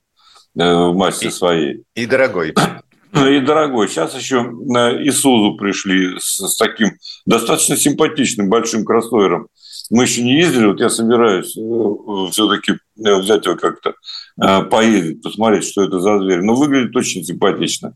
[0.55, 1.85] э, в массе своей.
[1.95, 2.53] И дорогой.
[3.15, 3.87] И дорогой.
[3.87, 6.91] Сейчас еще на Исузу пришли с, с таким
[7.25, 9.47] достаточно симпатичным большим кроссовером.
[9.89, 13.95] Мы еще не ездили, вот я собираюсь э, все-таки э, взять его как-то,
[14.69, 16.41] поездить, посмотреть, что это за зверь.
[16.41, 17.95] Но выглядит очень симпатично.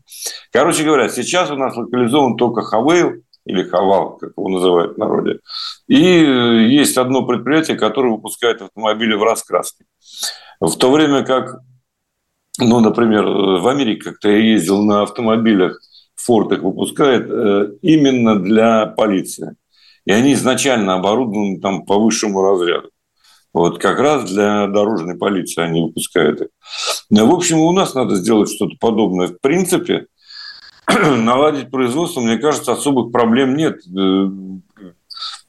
[0.52, 5.38] Короче говоря, сейчас у нас локализован только Хавейл, или Хавал, как его называют в народе.
[5.86, 9.84] И э, есть одно предприятие, которое выпускает автомобили в раскраске.
[10.60, 11.60] В то время как,
[12.58, 15.80] ну, например, э, в Америке как-то я ездил на автомобилях,
[16.28, 19.54] Ford их выпускает э, именно для полиции.
[20.04, 22.90] И они изначально оборудованы там по высшему разряду.
[23.56, 26.48] Вот как раз для дорожной полиции они выпускают их.
[27.08, 29.28] В общем, у нас надо сделать что-то подобное.
[29.28, 30.08] В принципе,
[30.86, 33.78] наладить производство, мне кажется, особых проблем нет.
[33.86, 34.28] Э,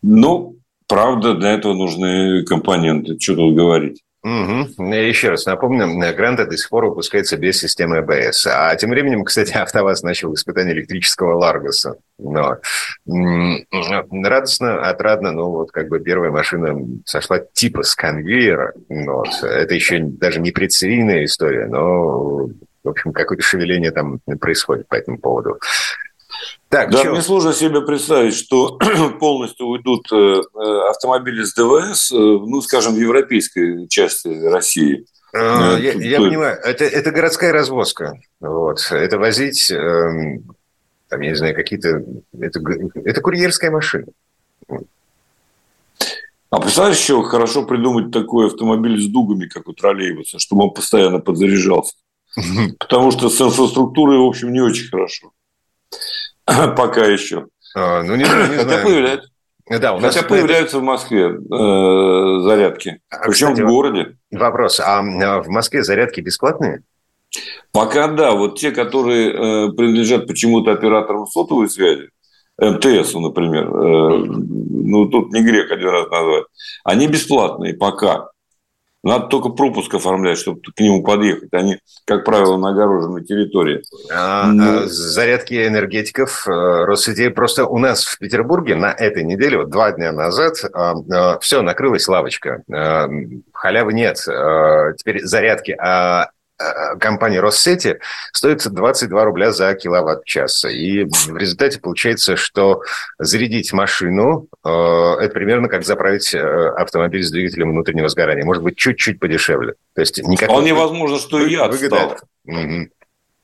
[0.02, 0.54] но,
[0.88, 3.20] правда, для этого нужны компоненты.
[3.20, 4.02] Что тут говорить?
[4.28, 4.84] Угу.
[4.94, 8.48] Еще раз напомню, Гранта до сих пор выпускается без системы АБС.
[8.48, 11.96] А тем временем, кстати, АвтоВАЗ начал испытание электрического Ларгуса.
[12.20, 12.58] Но
[13.06, 18.74] радостно, отрадно, ну вот как бы первая машина сошла типа с конвейера.
[18.90, 19.30] Вот.
[19.44, 22.50] Это еще даже не предсерийная история, но
[22.84, 25.60] в общем, какое-то шевеление там происходит по этому поводу.
[26.70, 27.12] Так, да, чё?
[27.12, 28.78] мне сложно себе представить, что
[29.20, 35.06] полностью уйдут э, э, автомобили с ДВС, э, ну, скажем, в европейской части России.
[35.34, 38.20] А, я, я понимаю, это, это городская развозка.
[38.40, 38.80] Вот.
[38.92, 40.44] Это возить, эм,
[41.10, 42.04] там, я не знаю, какие-то...
[42.40, 42.60] Это,
[42.96, 44.08] это курьерская машина.
[46.50, 51.20] А представляешь, еще хорошо придумать такой автомобиль с дугами, как у троллейбуса, чтобы он постоянно
[51.20, 51.94] подзаряжался.
[52.80, 55.32] Потому что с инфраструктурой, в общем, не очень хорошо.
[56.78, 57.48] Пока еще.
[57.76, 59.30] А, ну, не, не Хотя появляются.
[59.70, 63.02] Да, у нас Хотя появляются в Москве э, зарядки.
[63.10, 64.18] А, Причем кстати, в городе.
[64.32, 64.80] Вопрос.
[64.80, 66.84] А, а в Москве зарядки бесплатные?
[67.74, 68.32] Пока да.
[68.32, 72.10] Вот те, которые э, принадлежат почему-то операторам сотовой связи,
[72.60, 76.46] МТС, например, э, ну тут не грех один раз назвать,
[76.86, 78.30] они бесплатные пока.
[79.04, 81.54] Надо только пропуск оформлять, чтобы к нему подъехать.
[81.54, 83.84] Они, как правило, на огороженной территории.
[84.12, 84.80] А, Но...
[84.80, 89.92] А зарядки энергетиков э, Россетей просто у нас в Петербурге на этой неделе, вот два
[89.92, 92.64] дня назад, а, а, все, накрылась лавочка.
[93.54, 94.18] Халявы нет.
[94.18, 95.78] Теперь зарядки.
[96.60, 98.00] Э, компании Россети
[98.34, 100.66] стоит 22 рубля за киловатт-час.
[100.66, 102.82] И в результате получается, что
[103.20, 108.44] зарядить машину э, это примерно как заправить э, автомобиль с двигателем внутреннего сгорания.
[108.44, 109.76] Может быть, чуть-чуть подешевле.
[109.94, 110.50] То есть никак...
[110.50, 112.18] Вполне возможно, что и я отстал.
[112.46, 112.88] Угу.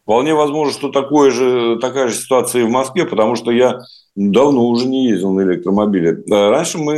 [0.04, 3.80] Вполне возможно, что такое же, такая же ситуация и в Москве, потому что я
[4.15, 6.23] давно уже не ездил на электромобиле.
[6.28, 6.95] Раньше мы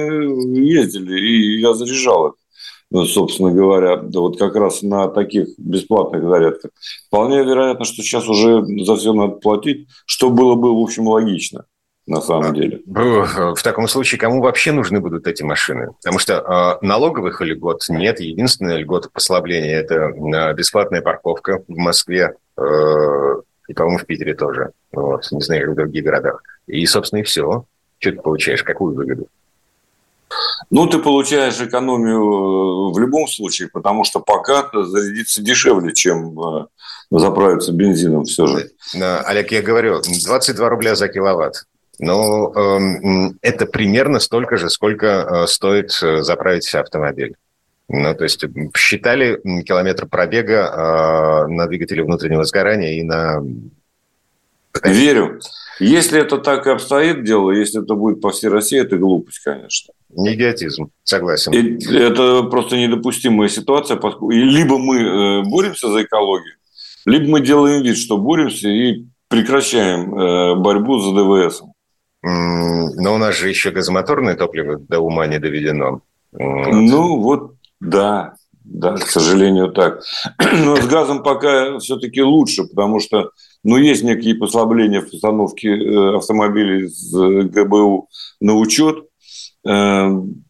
[0.57, 2.33] ездили, и я заряжал их.
[2.91, 6.71] Ну, собственно говоря, вот как раз на таких бесплатных зарядках.
[7.07, 11.65] Вполне вероятно, что сейчас уже за все надо платить, что было бы, в общем, логично
[12.07, 12.81] на самом деле.
[12.85, 15.93] В таком случае, кому вообще нужны будут эти машины?
[16.01, 18.19] Потому что э, налоговых льгот нет.
[18.19, 22.61] Единственная льгота послабления– это э, бесплатная парковка в Москве э,
[23.67, 24.71] и, по-моему, в Питере тоже.
[24.91, 25.27] Вот.
[25.31, 26.43] Не знаю, как в других городах.
[26.67, 27.65] И, собственно, и все.
[27.97, 28.63] Что ты получаешь?
[28.63, 29.27] Какую выгоду?
[30.69, 36.65] Ну, ты получаешь экономию э, в любом случае, потому что пока зарядиться дешевле, чем э,
[37.11, 38.71] заправиться бензином все же.
[38.99, 41.65] Олег, я говорю, 22 рубля за киловатт.
[41.99, 47.35] Но э, это примерно столько же, сколько э, стоит заправить автомобиль.
[47.87, 48.43] Ну, то есть
[48.75, 53.43] считали километр пробега э, на двигателе внутреннего сгорания и на...
[54.83, 55.39] Верю.
[55.79, 59.93] Если это так и обстоит дело, если это будет по всей России, это глупость, конечно.
[60.09, 61.51] Негатизм, согласен.
[61.53, 63.99] Это просто недопустимая ситуация.
[64.29, 66.55] Либо мы э, боремся за экологию,
[67.05, 71.63] либо мы делаем вид, что боремся и прекращаем э, борьбу за ДВС.
[72.21, 76.01] Но у нас же еще газомоторное топливо до ума не доведено.
[76.31, 78.33] Ну, вот, да,
[78.65, 80.01] да, к сожалению, так.
[80.39, 83.29] Но с газом пока все-таки лучше, потому что
[83.63, 88.09] ну, есть некие послабления в постановке э, автомобилей с ГБУ
[88.41, 89.05] на учет.
[89.65, 90.43] Эм,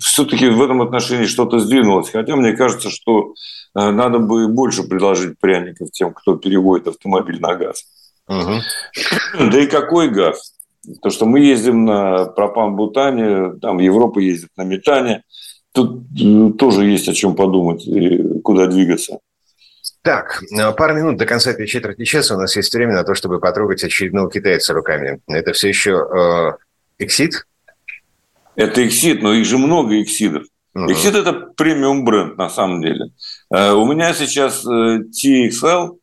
[0.00, 2.10] все-таки в этом отношении что-то сдвинулось.
[2.10, 3.34] Хотя мне кажется, что
[3.74, 7.84] э, надо бы больше предложить пряников тем, кто переводит автомобиль на газ.
[8.28, 9.50] Угу.
[9.50, 10.54] Да и какой газ?
[11.00, 15.22] То, что мы ездим на пропан-бутане, там Европа ездит на метане.
[15.72, 19.18] Тут э, тоже есть о чем подумать и куда двигаться.
[20.02, 23.14] Так, э, пару минут до конца этой четверти часа у нас есть время на то,
[23.14, 25.20] чтобы потрогать очередного китайца руками.
[25.28, 26.56] Это все еще
[26.98, 27.32] э, Exit?
[28.56, 30.42] Это Exit, но их же много Exit.
[30.76, 30.88] Uh-huh.
[30.88, 33.12] Exit– это премиум бренд на самом деле.
[33.54, 35.98] Э, у меня сейчас э, TXL,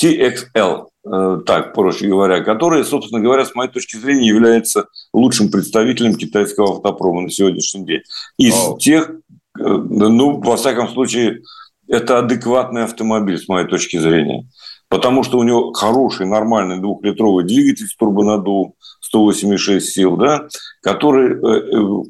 [0.00, 6.14] TXL, э, так, проще говоря, который, собственно говоря, с моей точки зрения, является лучшим представителем
[6.14, 8.02] китайского автопрома на сегодняшний день.
[8.36, 8.78] Из oh.
[8.78, 9.10] тех,
[9.56, 11.42] ну, во всяком случае,
[11.86, 14.46] это адекватный автомобиль, с моей точки зрения.
[14.90, 20.48] Потому что у него хороший, нормальный двухлитровый двигатель с турбонаддувом, 186 сил, да,
[20.82, 22.02] который э,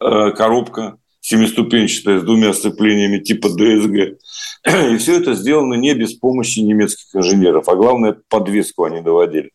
[0.00, 4.18] э, коробка семиступенчатая с двумя сцеплениями типа ДСГ.
[4.92, 9.50] И все это сделано не без помощи немецких инженеров, а главное, подвеску они доводили.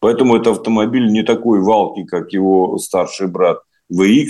[0.00, 3.58] Поэтому это автомобиль не такой валки, как его старший брат
[3.92, 4.28] VX,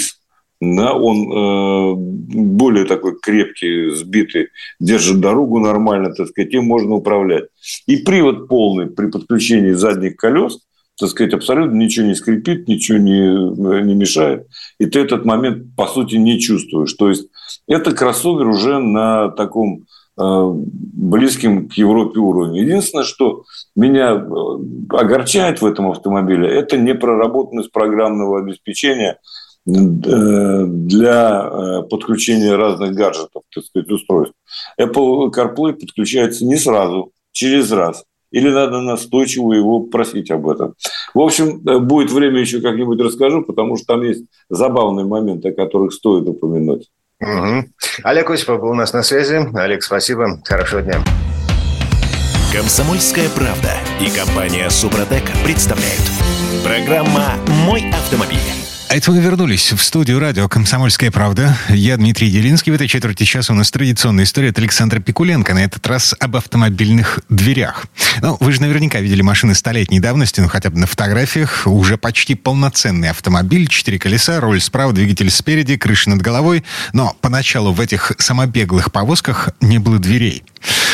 [0.77, 4.49] да, он э, более такой крепкий, сбитый,
[4.81, 7.45] держит дорогу нормально, так сказать, им можно управлять.
[7.87, 10.61] И привод полный при подключении задних колес–
[10.99, 14.47] так сказать, абсолютно ничего не скрипит, ничего не, не мешает.
[14.79, 16.93] И ты этот момент, по сути, не чувствуешь.
[16.95, 17.29] То есть
[17.67, 22.63] это кроссовер уже на таком э, близким к Европе уровне.
[22.63, 23.43] Единственное, что
[23.75, 29.17] меня э, огорчает в этом автомобиле, это непроработанность программного обеспечения э,
[29.67, 34.35] для подключения разных гаджетов, так сказать, устройств.
[34.79, 40.75] Apple CarPlay подключается не сразу, через раз или надо настойчиво его просить об этом.
[41.15, 45.53] В общем, э, будет время еще как-нибудь расскажу, потому что там есть забавные моменты, о
[45.53, 46.91] которых стоит упомянуть.
[47.21, 47.65] Угу.
[48.03, 49.41] Олег Осипов был у нас на связи.
[49.55, 50.41] Олег, спасибо.
[50.45, 51.01] Хорошего дня.
[52.53, 56.03] Комсомольская правда и компания Супротек представляют.
[56.65, 57.35] Программа
[57.67, 58.64] «Мой автомобиль».
[58.95, 61.59] Это мы вернулись в студию радио «Комсомольская правда».
[61.69, 62.71] Я Дмитрий Делинский.
[62.71, 65.53] В этой четверти часа у нас традиционная история от Александра Пикуленко.
[65.53, 67.87] На этот раз об автомобильных дверях.
[68.23, 71.67] Ну, вы же наверняка видели машины столетней давности, ну, хотя бы на фотографиях.
[71.67, 73.67] Уже почти полноценный автомобиль.
[73.67, 76.63] Четыре колеса, руль справа, двигатель спереди, крыша над головой.
[76.93, 80.45] Но поначалу в этих самобеглых повозках не было дверей.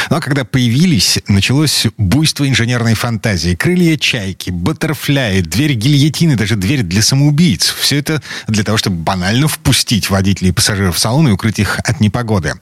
[0.09, 3.55] Но ну, а когда появились, началось буйство инженерной фантазии.
[3.55, 7.73] Крылья чайки, баттерфляи, дверь гильотины, даже дверь для самоубийц.
[7.91, 11.81] Все это для того, чтобы банально впустить водителей и пассажиров в салон и укрыть их
[11.81, 12.53] от непогоды.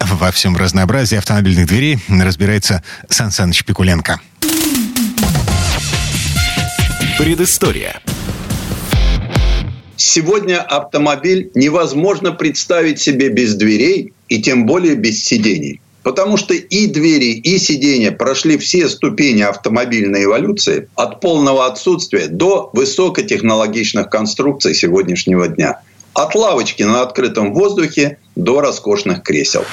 [0.00, 4.22] Во всем разнообразии автомобильных дверей разбирается Сан Саныч Пикуленко.
[7.18, 8.00] Предыстория.
[9.96, 15.82] Сегодня автомобиль невозможно представить себе без дверей и тем более без сидений.
[16.04, 22.68] Потому что и двери, и сиденья прошли все ступени автомобильной эволюции от полного отсутствия до
[22.74, 25.80] высокотехнологичных конструкций сегодняшнего дня.
[26.12, 29.64] От лавочки на открытом воздухе до роскошных кресел.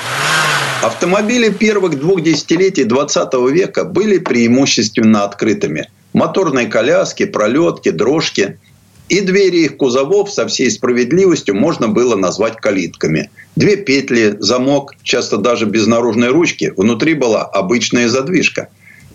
[0.81, 5.89] Автомобили первых двух десятилетий 20 века были преимущественно открытыми.
[6.13, 8.57] Моторные коляски, пролетки, дрожки–
[9.11, 13.29] и двери их кузовов со всей справедливостью можно было назвать калитками.
[13.55, 16.73] Две петли, замок, часто даже без наружной ручки.
[16.75, 18.69] Внутри была обычная задвижка.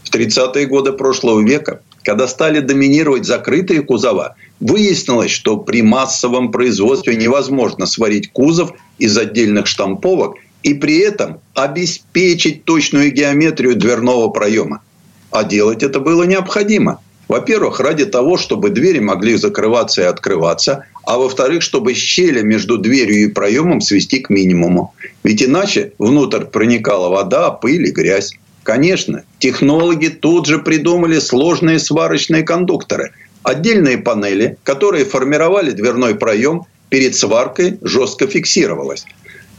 [0.05, 7.17] В 30-е годы прошлого века, когда стали доминировать закрытые кузова, выяснилось, что при массовом производстве
[7.17, 14.83] невозможно сварить кузов из отдельных штамповок и при этом обеспечить точную геометрию дверного проема.
[15.31, 21.19] А делать это было необходимо– во-первых, ради того, чтобы двери могли закрываться и открываться, а
[21.19, 24.95] во-вторых, чтобы щели между дверью и проемом свести к минимуму.
[25.25, 28.35] Ведь иначе внутрь проникала вода, пыль и грязь.
[28.63, 33.13] Конечно, технологи тут же придумали сложные сварочные кондукторы.
[33.43, 39.05] Отдельные панели, которые формировали дверной проем, перед сваркой жестко фиксировалось.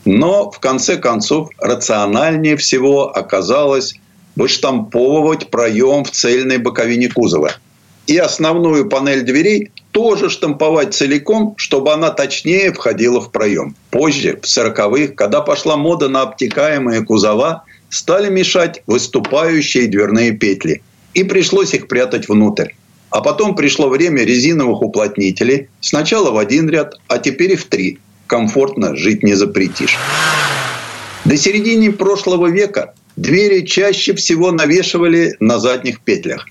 [0.05, 3.95] Но в конце концов рациональнее всего оказалось
[4.38, 7.53] выштамповывать проем в цельной боковине кузова.
[8.05, 13.75] И основную панель дверей тоже штамповать целиком, чтобы она точнее входила в проем.
[13.89, 20.83] Позже, в 40-х, когда пошла мода на обтекаемые кузова, стали мешать выступающие дверные петли.
[21.13, 22.73] И пришлось их прятать внутрь.
[23.09, 25.69] А потом пришло время резиновых уплотнителей.
[25.81, 27.97] Сначала в один ряд, а теперь и в три.
[28.27, 29.97] Комфортно жить не запретишь.
[31.25, 36.47] До середины прошлого века Двери чаще всего навешивали на задних петлях.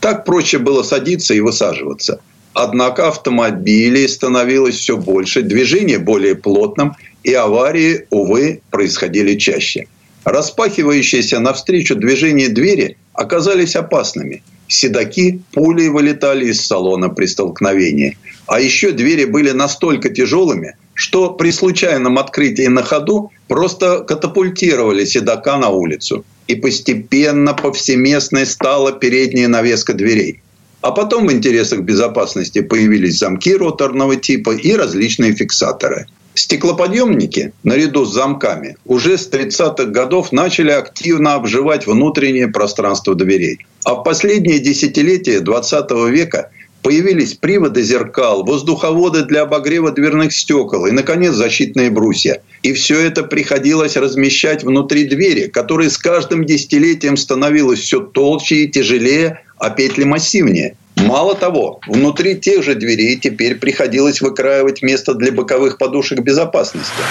[0.00, 2.20] Так проще было садиться и высаживаться.
[2.52, 6.94] Однако автомобилей становилось все больше, движение более плотным,
[7.24, 9.86] и аварии, увы, происходили чаще.
[10.24, 14.42] Распахивающиеся навстречу движение двери оказались опасными.
[14.68, 18.18] Седаки пулей вылетали из салона при столкновении.
[18.46, 25.58] А еще двери были настолько тяжелыми, что при случайном открытии на ходу просто катапультировали седока
[25.58, 26.24] на улицу.
[26.46, 30.40] И постепенно повсеместной стала передняя навеска дверей.
[30.82, 36.06] А потом в интересах безопасности появились замки роторного типа и различные фиксаторы.
[36.34, 43.66] Стеклоподъемники, наряду с замками, уже с 30-х годов начали активно обживать внутреннее пространство дверей.
[43.84, 46.50] А в последние десятилетия 20 века
[46.82, 52.40] Появились приводы зеркал, воздуховоды для обогрева дверных стекол и, наконец, защитные брусья.
[52.62, 58.68] И все это приходилось размещать внутри двери, которая с каждым десятилетием становилась все толще и
[58.68, 60.76] тяжелее, а петли массивнее.
[60.96, 67.02] Мало того, внутри тех же дверей теперь приходилось выкраивать место для боковых подушек безопасности.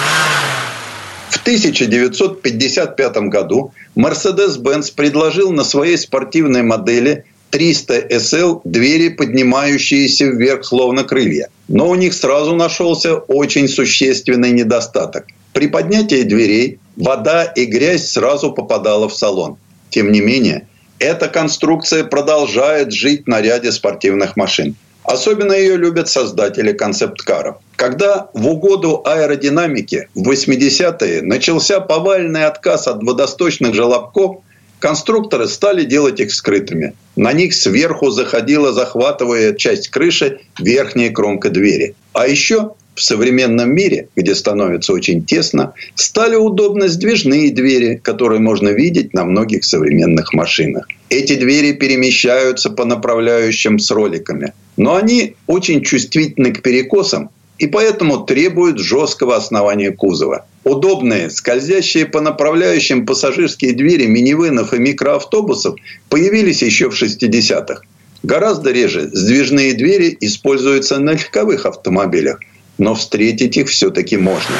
[1.30, 11.04] В 1955 году Mercedes-Benz предложил на своей спортивной модели 300 SL двери, поднимающиеся вверх, словно
[11.04, 11.48] крылья.
[11.68, 15.26] Но у них сразу нашелся очень существенный недостаток.
[15.52, 19.56] При поднятии дверей вода и грязь сразу попадала в салон.
[19.90, 20.68] Тем не менее,
[21.00, 24.76] эта конструкция продолжает жить на ряде спортивных машин.
[25.02, 27.56] Особенно ее любят создатели концепт-каров.
[27.74, 34.42] Когда в угоду аэродинамике в 80-е начался повальный отказ от водосточных желобков–
[34.80, 36.94] Конструкторы стали делать их скрытыми.
[37.14, 41.94] На них сверху заходила, захватывая часть крыши, верхняя кромка двери.
[42.14, 48.70] А еще в современном мире, где становится очень тесно, стали удобны сдвижные двери, которые можно
[48.70, 50.88] видеть на многих современных машинах.
[51.10, 54.54] Эти двери перемещаются по направляющим с роликами.
[54.78, 60.46] Но они очень чувствительны к перекосам и поэтому требуют жесткого основания кузова.
[60.64, 65.76] Удобные, скользящие по направляющим пассажирские двери минивенов и микроавтобусов
[66.10, 67.82] появились еще в 60-х.
[68.22, 72.40] Гораздо реже сдвижные двери используются на легковых автомобилях,
[72.76, 74.54] но встретить их все-таки можно.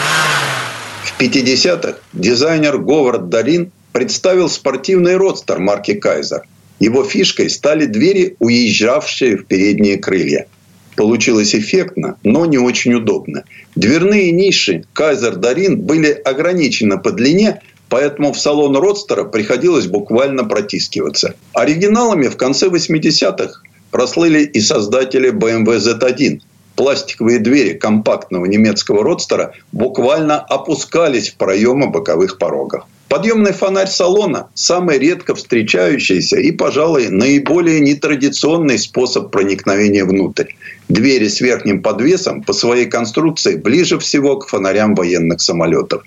[1.05, 6.45] В 50-х дизайнер Говард Дарин представил спортивный родстер марки «Кайзер».
[6.79, 10.47] Его фишкой стали двери, уезжавшие в передние крылья–
[11.01, 13.45] Получилось эффектно, но не очень удобно.
[13.75, 21.37] Дверные ниши Кайзер Дарин были ограничены по длине, Поэтому в салон Родстера приходилось буквально протискиваться.
[21.55, 26.43] Оригиналами в конце 80-х прослыли и создатели BMW Z1.
[26.77, 32.85] Пластиковые двери компактного немецкого родстера буквально опускались в проемы боковых порогов.
[33.11, 40.53] Подъемный фонарь салона– самый редко встречающийся и, пожалуй, наиболее нетрадиционный способ проникновения внутрь.
[40.89, 46.05] Двери с верхним подвесом по своей конструкции ближе всего к фонарям военных самолетов.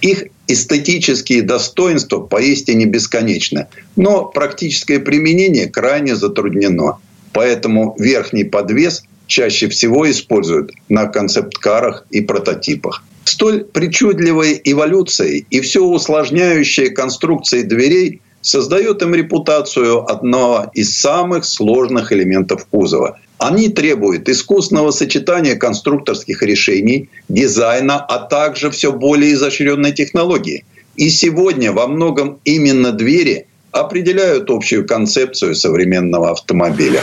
[0.00, 6.96] Их эстетические достоинства поистине бесконечны, но практическое применение крайне затруднено.
[7.34, 13.04] Поэтому верхний подвес чаще всего используют на концепт-карах и прототипах.
[13.28, 22.10] Столь причудливой эволюцией и все усложняющей конструкции дверей создает им репутацию одного из самых сложных
[22.10, 23.18] элементов кузова.
[23.36, 30.64] Они требуют искусного сочетания конструкторских решений, дизайна, а также все более изощренной технологии.
[30.96, 37.02] И сегодня во многом именно двери определяют общую концепцию современного автомобиля.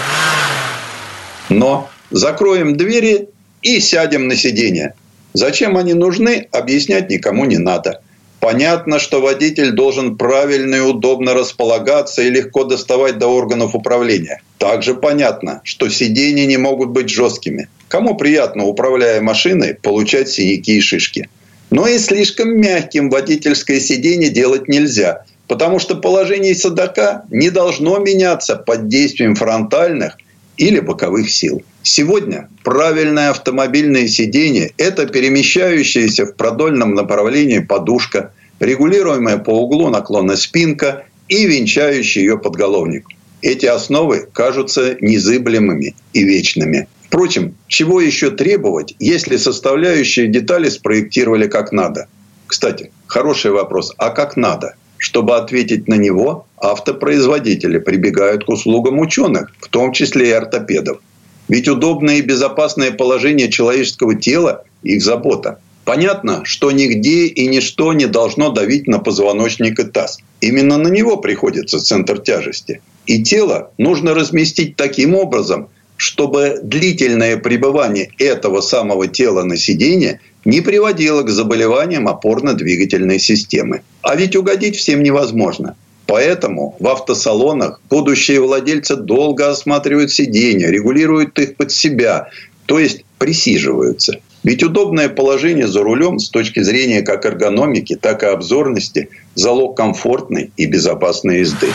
[1.50, 3.30] Но закроем двери
[3.62, 4.96] и сядем на сиденье–
[5.36, 8.00] Зачем они нужны, объяснять никому не надо.
[8.40, 14.42] Понятно, что водитель должен правильно и удобно располагаться и легко доставать до органов управления.
[14.60, 17.68] Также понятно, что сиденья не могут быть жесткими.
[17.90, 21.28] Кому приятно, управляя машиной, получать синяки и шишки.
[21.70, 28.56] Но и слишком мягким водительское сиденье делать нельзя, потому что положение седока не должно меняться
[28.56, 30.16] под действием фронтальных
[30.58, 31.64] или боковых сил.
[31.84, 41.06] Сегодня правильное автомобильное сиденье– это перемещающаяся в продольном направлении подушка, регулируемая по углу наклона спинка
[41.28, 43.08] и венчающий ее подголовник.
[43.42, 46.88] Эти основы кажутся незыблемыми и вечными.
[47.08, 52.08] Впрочем, чего еще требовать, если составляющие детали спроектировали как надо?
[52.48, 53.94] Кстати, хороший вопрос.
[53.98, 54.76] А как надо?
[54.98, 61.00] Чтобы ответить на него, автопроизводители прибегают к услугам ученых, в том числе и ортопедов.
[61.48, 65.60] Ведь удобное и безопасное положение человеческого тела– их забота.
[65.84, 70.18] Понятно, что нигде и ничто не должно давить на позвоночник и таз.
[70.42, 72.82] Именно на него приходится центр тяжести.
[73.06, 80.62] И тело нужно разместить таким образом, чтобы длительное пребывание этого самого тела на сиденье не
[80.62, 83.82] приводило к заболеваниям опорно-двигательной системы.
[84.02, 85.76] А ведь угодить всем невозможно.
[86.08, 92.30] Поэтому в автосалонах будущие владельцы долго осматривают сиденья, регулируют их под себя,
[92.68, 94.20] то есть присиживаются.
[94.44, 100.52] Ведь удобное положение за рулем с точки зрения как эргономики, так и обзорности– залог комфортной
[100.56, 101.70] и безопасной езды.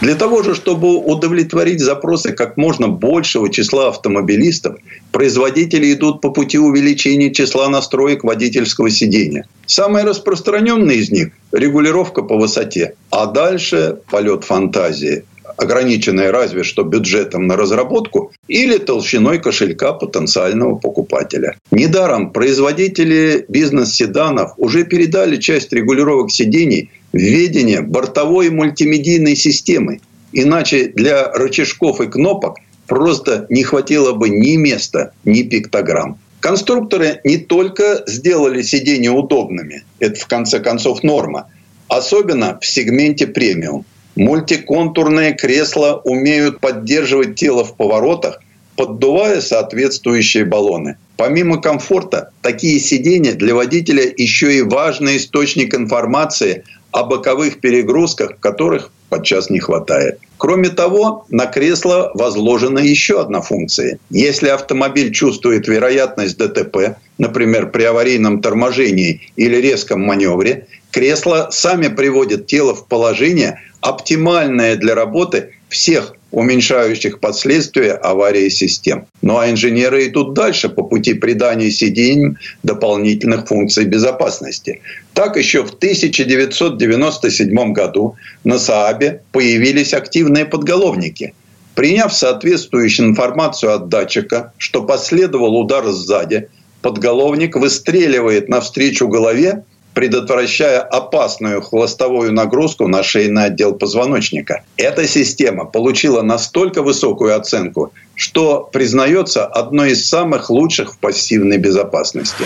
[0.00, 4.76] Для того же, чтобы удовлетворить запросы как можно большего числа автомобилистов,
[5.10, 9.46] производители идут по пути увеличения числа настроек водительского сидения.
[9.66, 15.24] Самый распространенный из них– регулировка по высоте, а дальше– полет фантазии
[15.56, 21.56] ограниченная разве что бюджетом на разработку или толщиной кошелька потенциального покупателя.
[21.70, 30.00] Недаром производители бизнес-седанов уже передали часть регулировок сидений введение бортовой мультимедийной системы.
[30.32, 36.18] Иначе для рычажков и кнопок просто не хватило бы ни места, ни пиктограмм.
[36.40, 41.48] Конструкторы не только сделали сиденья удобными, это в конце концов норма,
[41.88, 43.84] особенно в сегменте премиум.
[44.14, 48.40] Мультиконтурные кресла умеют поддерживать тело в поворотах,
[48.76, 50.96] поддувая соответствующие баллоны.
[51.16, 56.64] Помимо комфорта, такие сиденья для водителя еще и важный источник информации
[56.96, 60.18] о боковых перегрузках, которых подчас не хватает.
[60.38, 63.98] Кроме того, на кресло возложена еще одна функция.
[64.08, 72.46] Если автомобиль чувствует вероятность ДТП, например, при аварийном торможении или резком маневре, кресла сами приводят
[72.46, 79.06] тело в положение, оптимальное для работы всех уменьшающих последствия аварии систем.
[79.22, 84.80] Ну а инженеры идут дальше по пути придания сиденьям дополнительных функций безопасности.
[85.14, 91.32] Так еще в 1997 году на Саабе появились активные подголовники.
[91.76, 96.48] Приняв соответствующую информацию от датчика, что последовал удар сзади,
[96.82, 99.62] подголовник выстреливает навстречу голове
[99.96, 104.62] предотвращая опасную хвостовую нагрузку на шейный отдел позвоночника.
[104.76, 112.44] Эта система получила настолько высокую оценку, что признается одной из самых лучших в пассивной безопасности.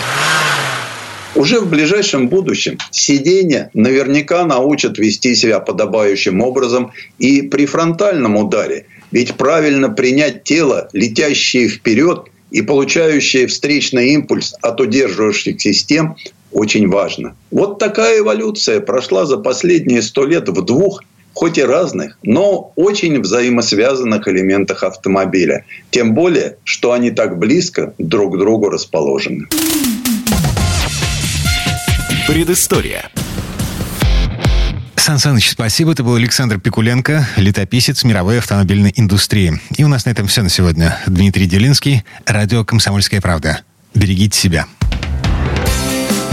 [1.35, 8.87] Уже в ближайшем будущем сиденье наверняка научат вести себя подобающим образом и при фронтальном ударе.
[9.11, 16.15] Ведь правильно принять тело, летящее вперед и получающее встречный импульс от удерживающих систем,
[16.53, 17.35] очень важно.
[17.51, 23.21] Вот такая эволюция прошла за последние сто лет в двух хоть и разных, но очень
[23.21, 25.65] взаимосвязанных элементах автомобиля.
[25.91, 29.47] Тем более, что они так близко друг к другу расположены.
[32.27, 33.11] Предыстория.
[34.97, 35.93] Сан Саныч, спасибо.
[35.93, 39.59] Это был Александр Пикуленко, летописец мировой автомобильной индустрии.
[39.77, 40.99] И у нас на этом все на сегодня.
[41.07, 43.63] Дмитрий Делинский, радио «Комсомольская правда».
[43.95, 44.67] Берегите себя.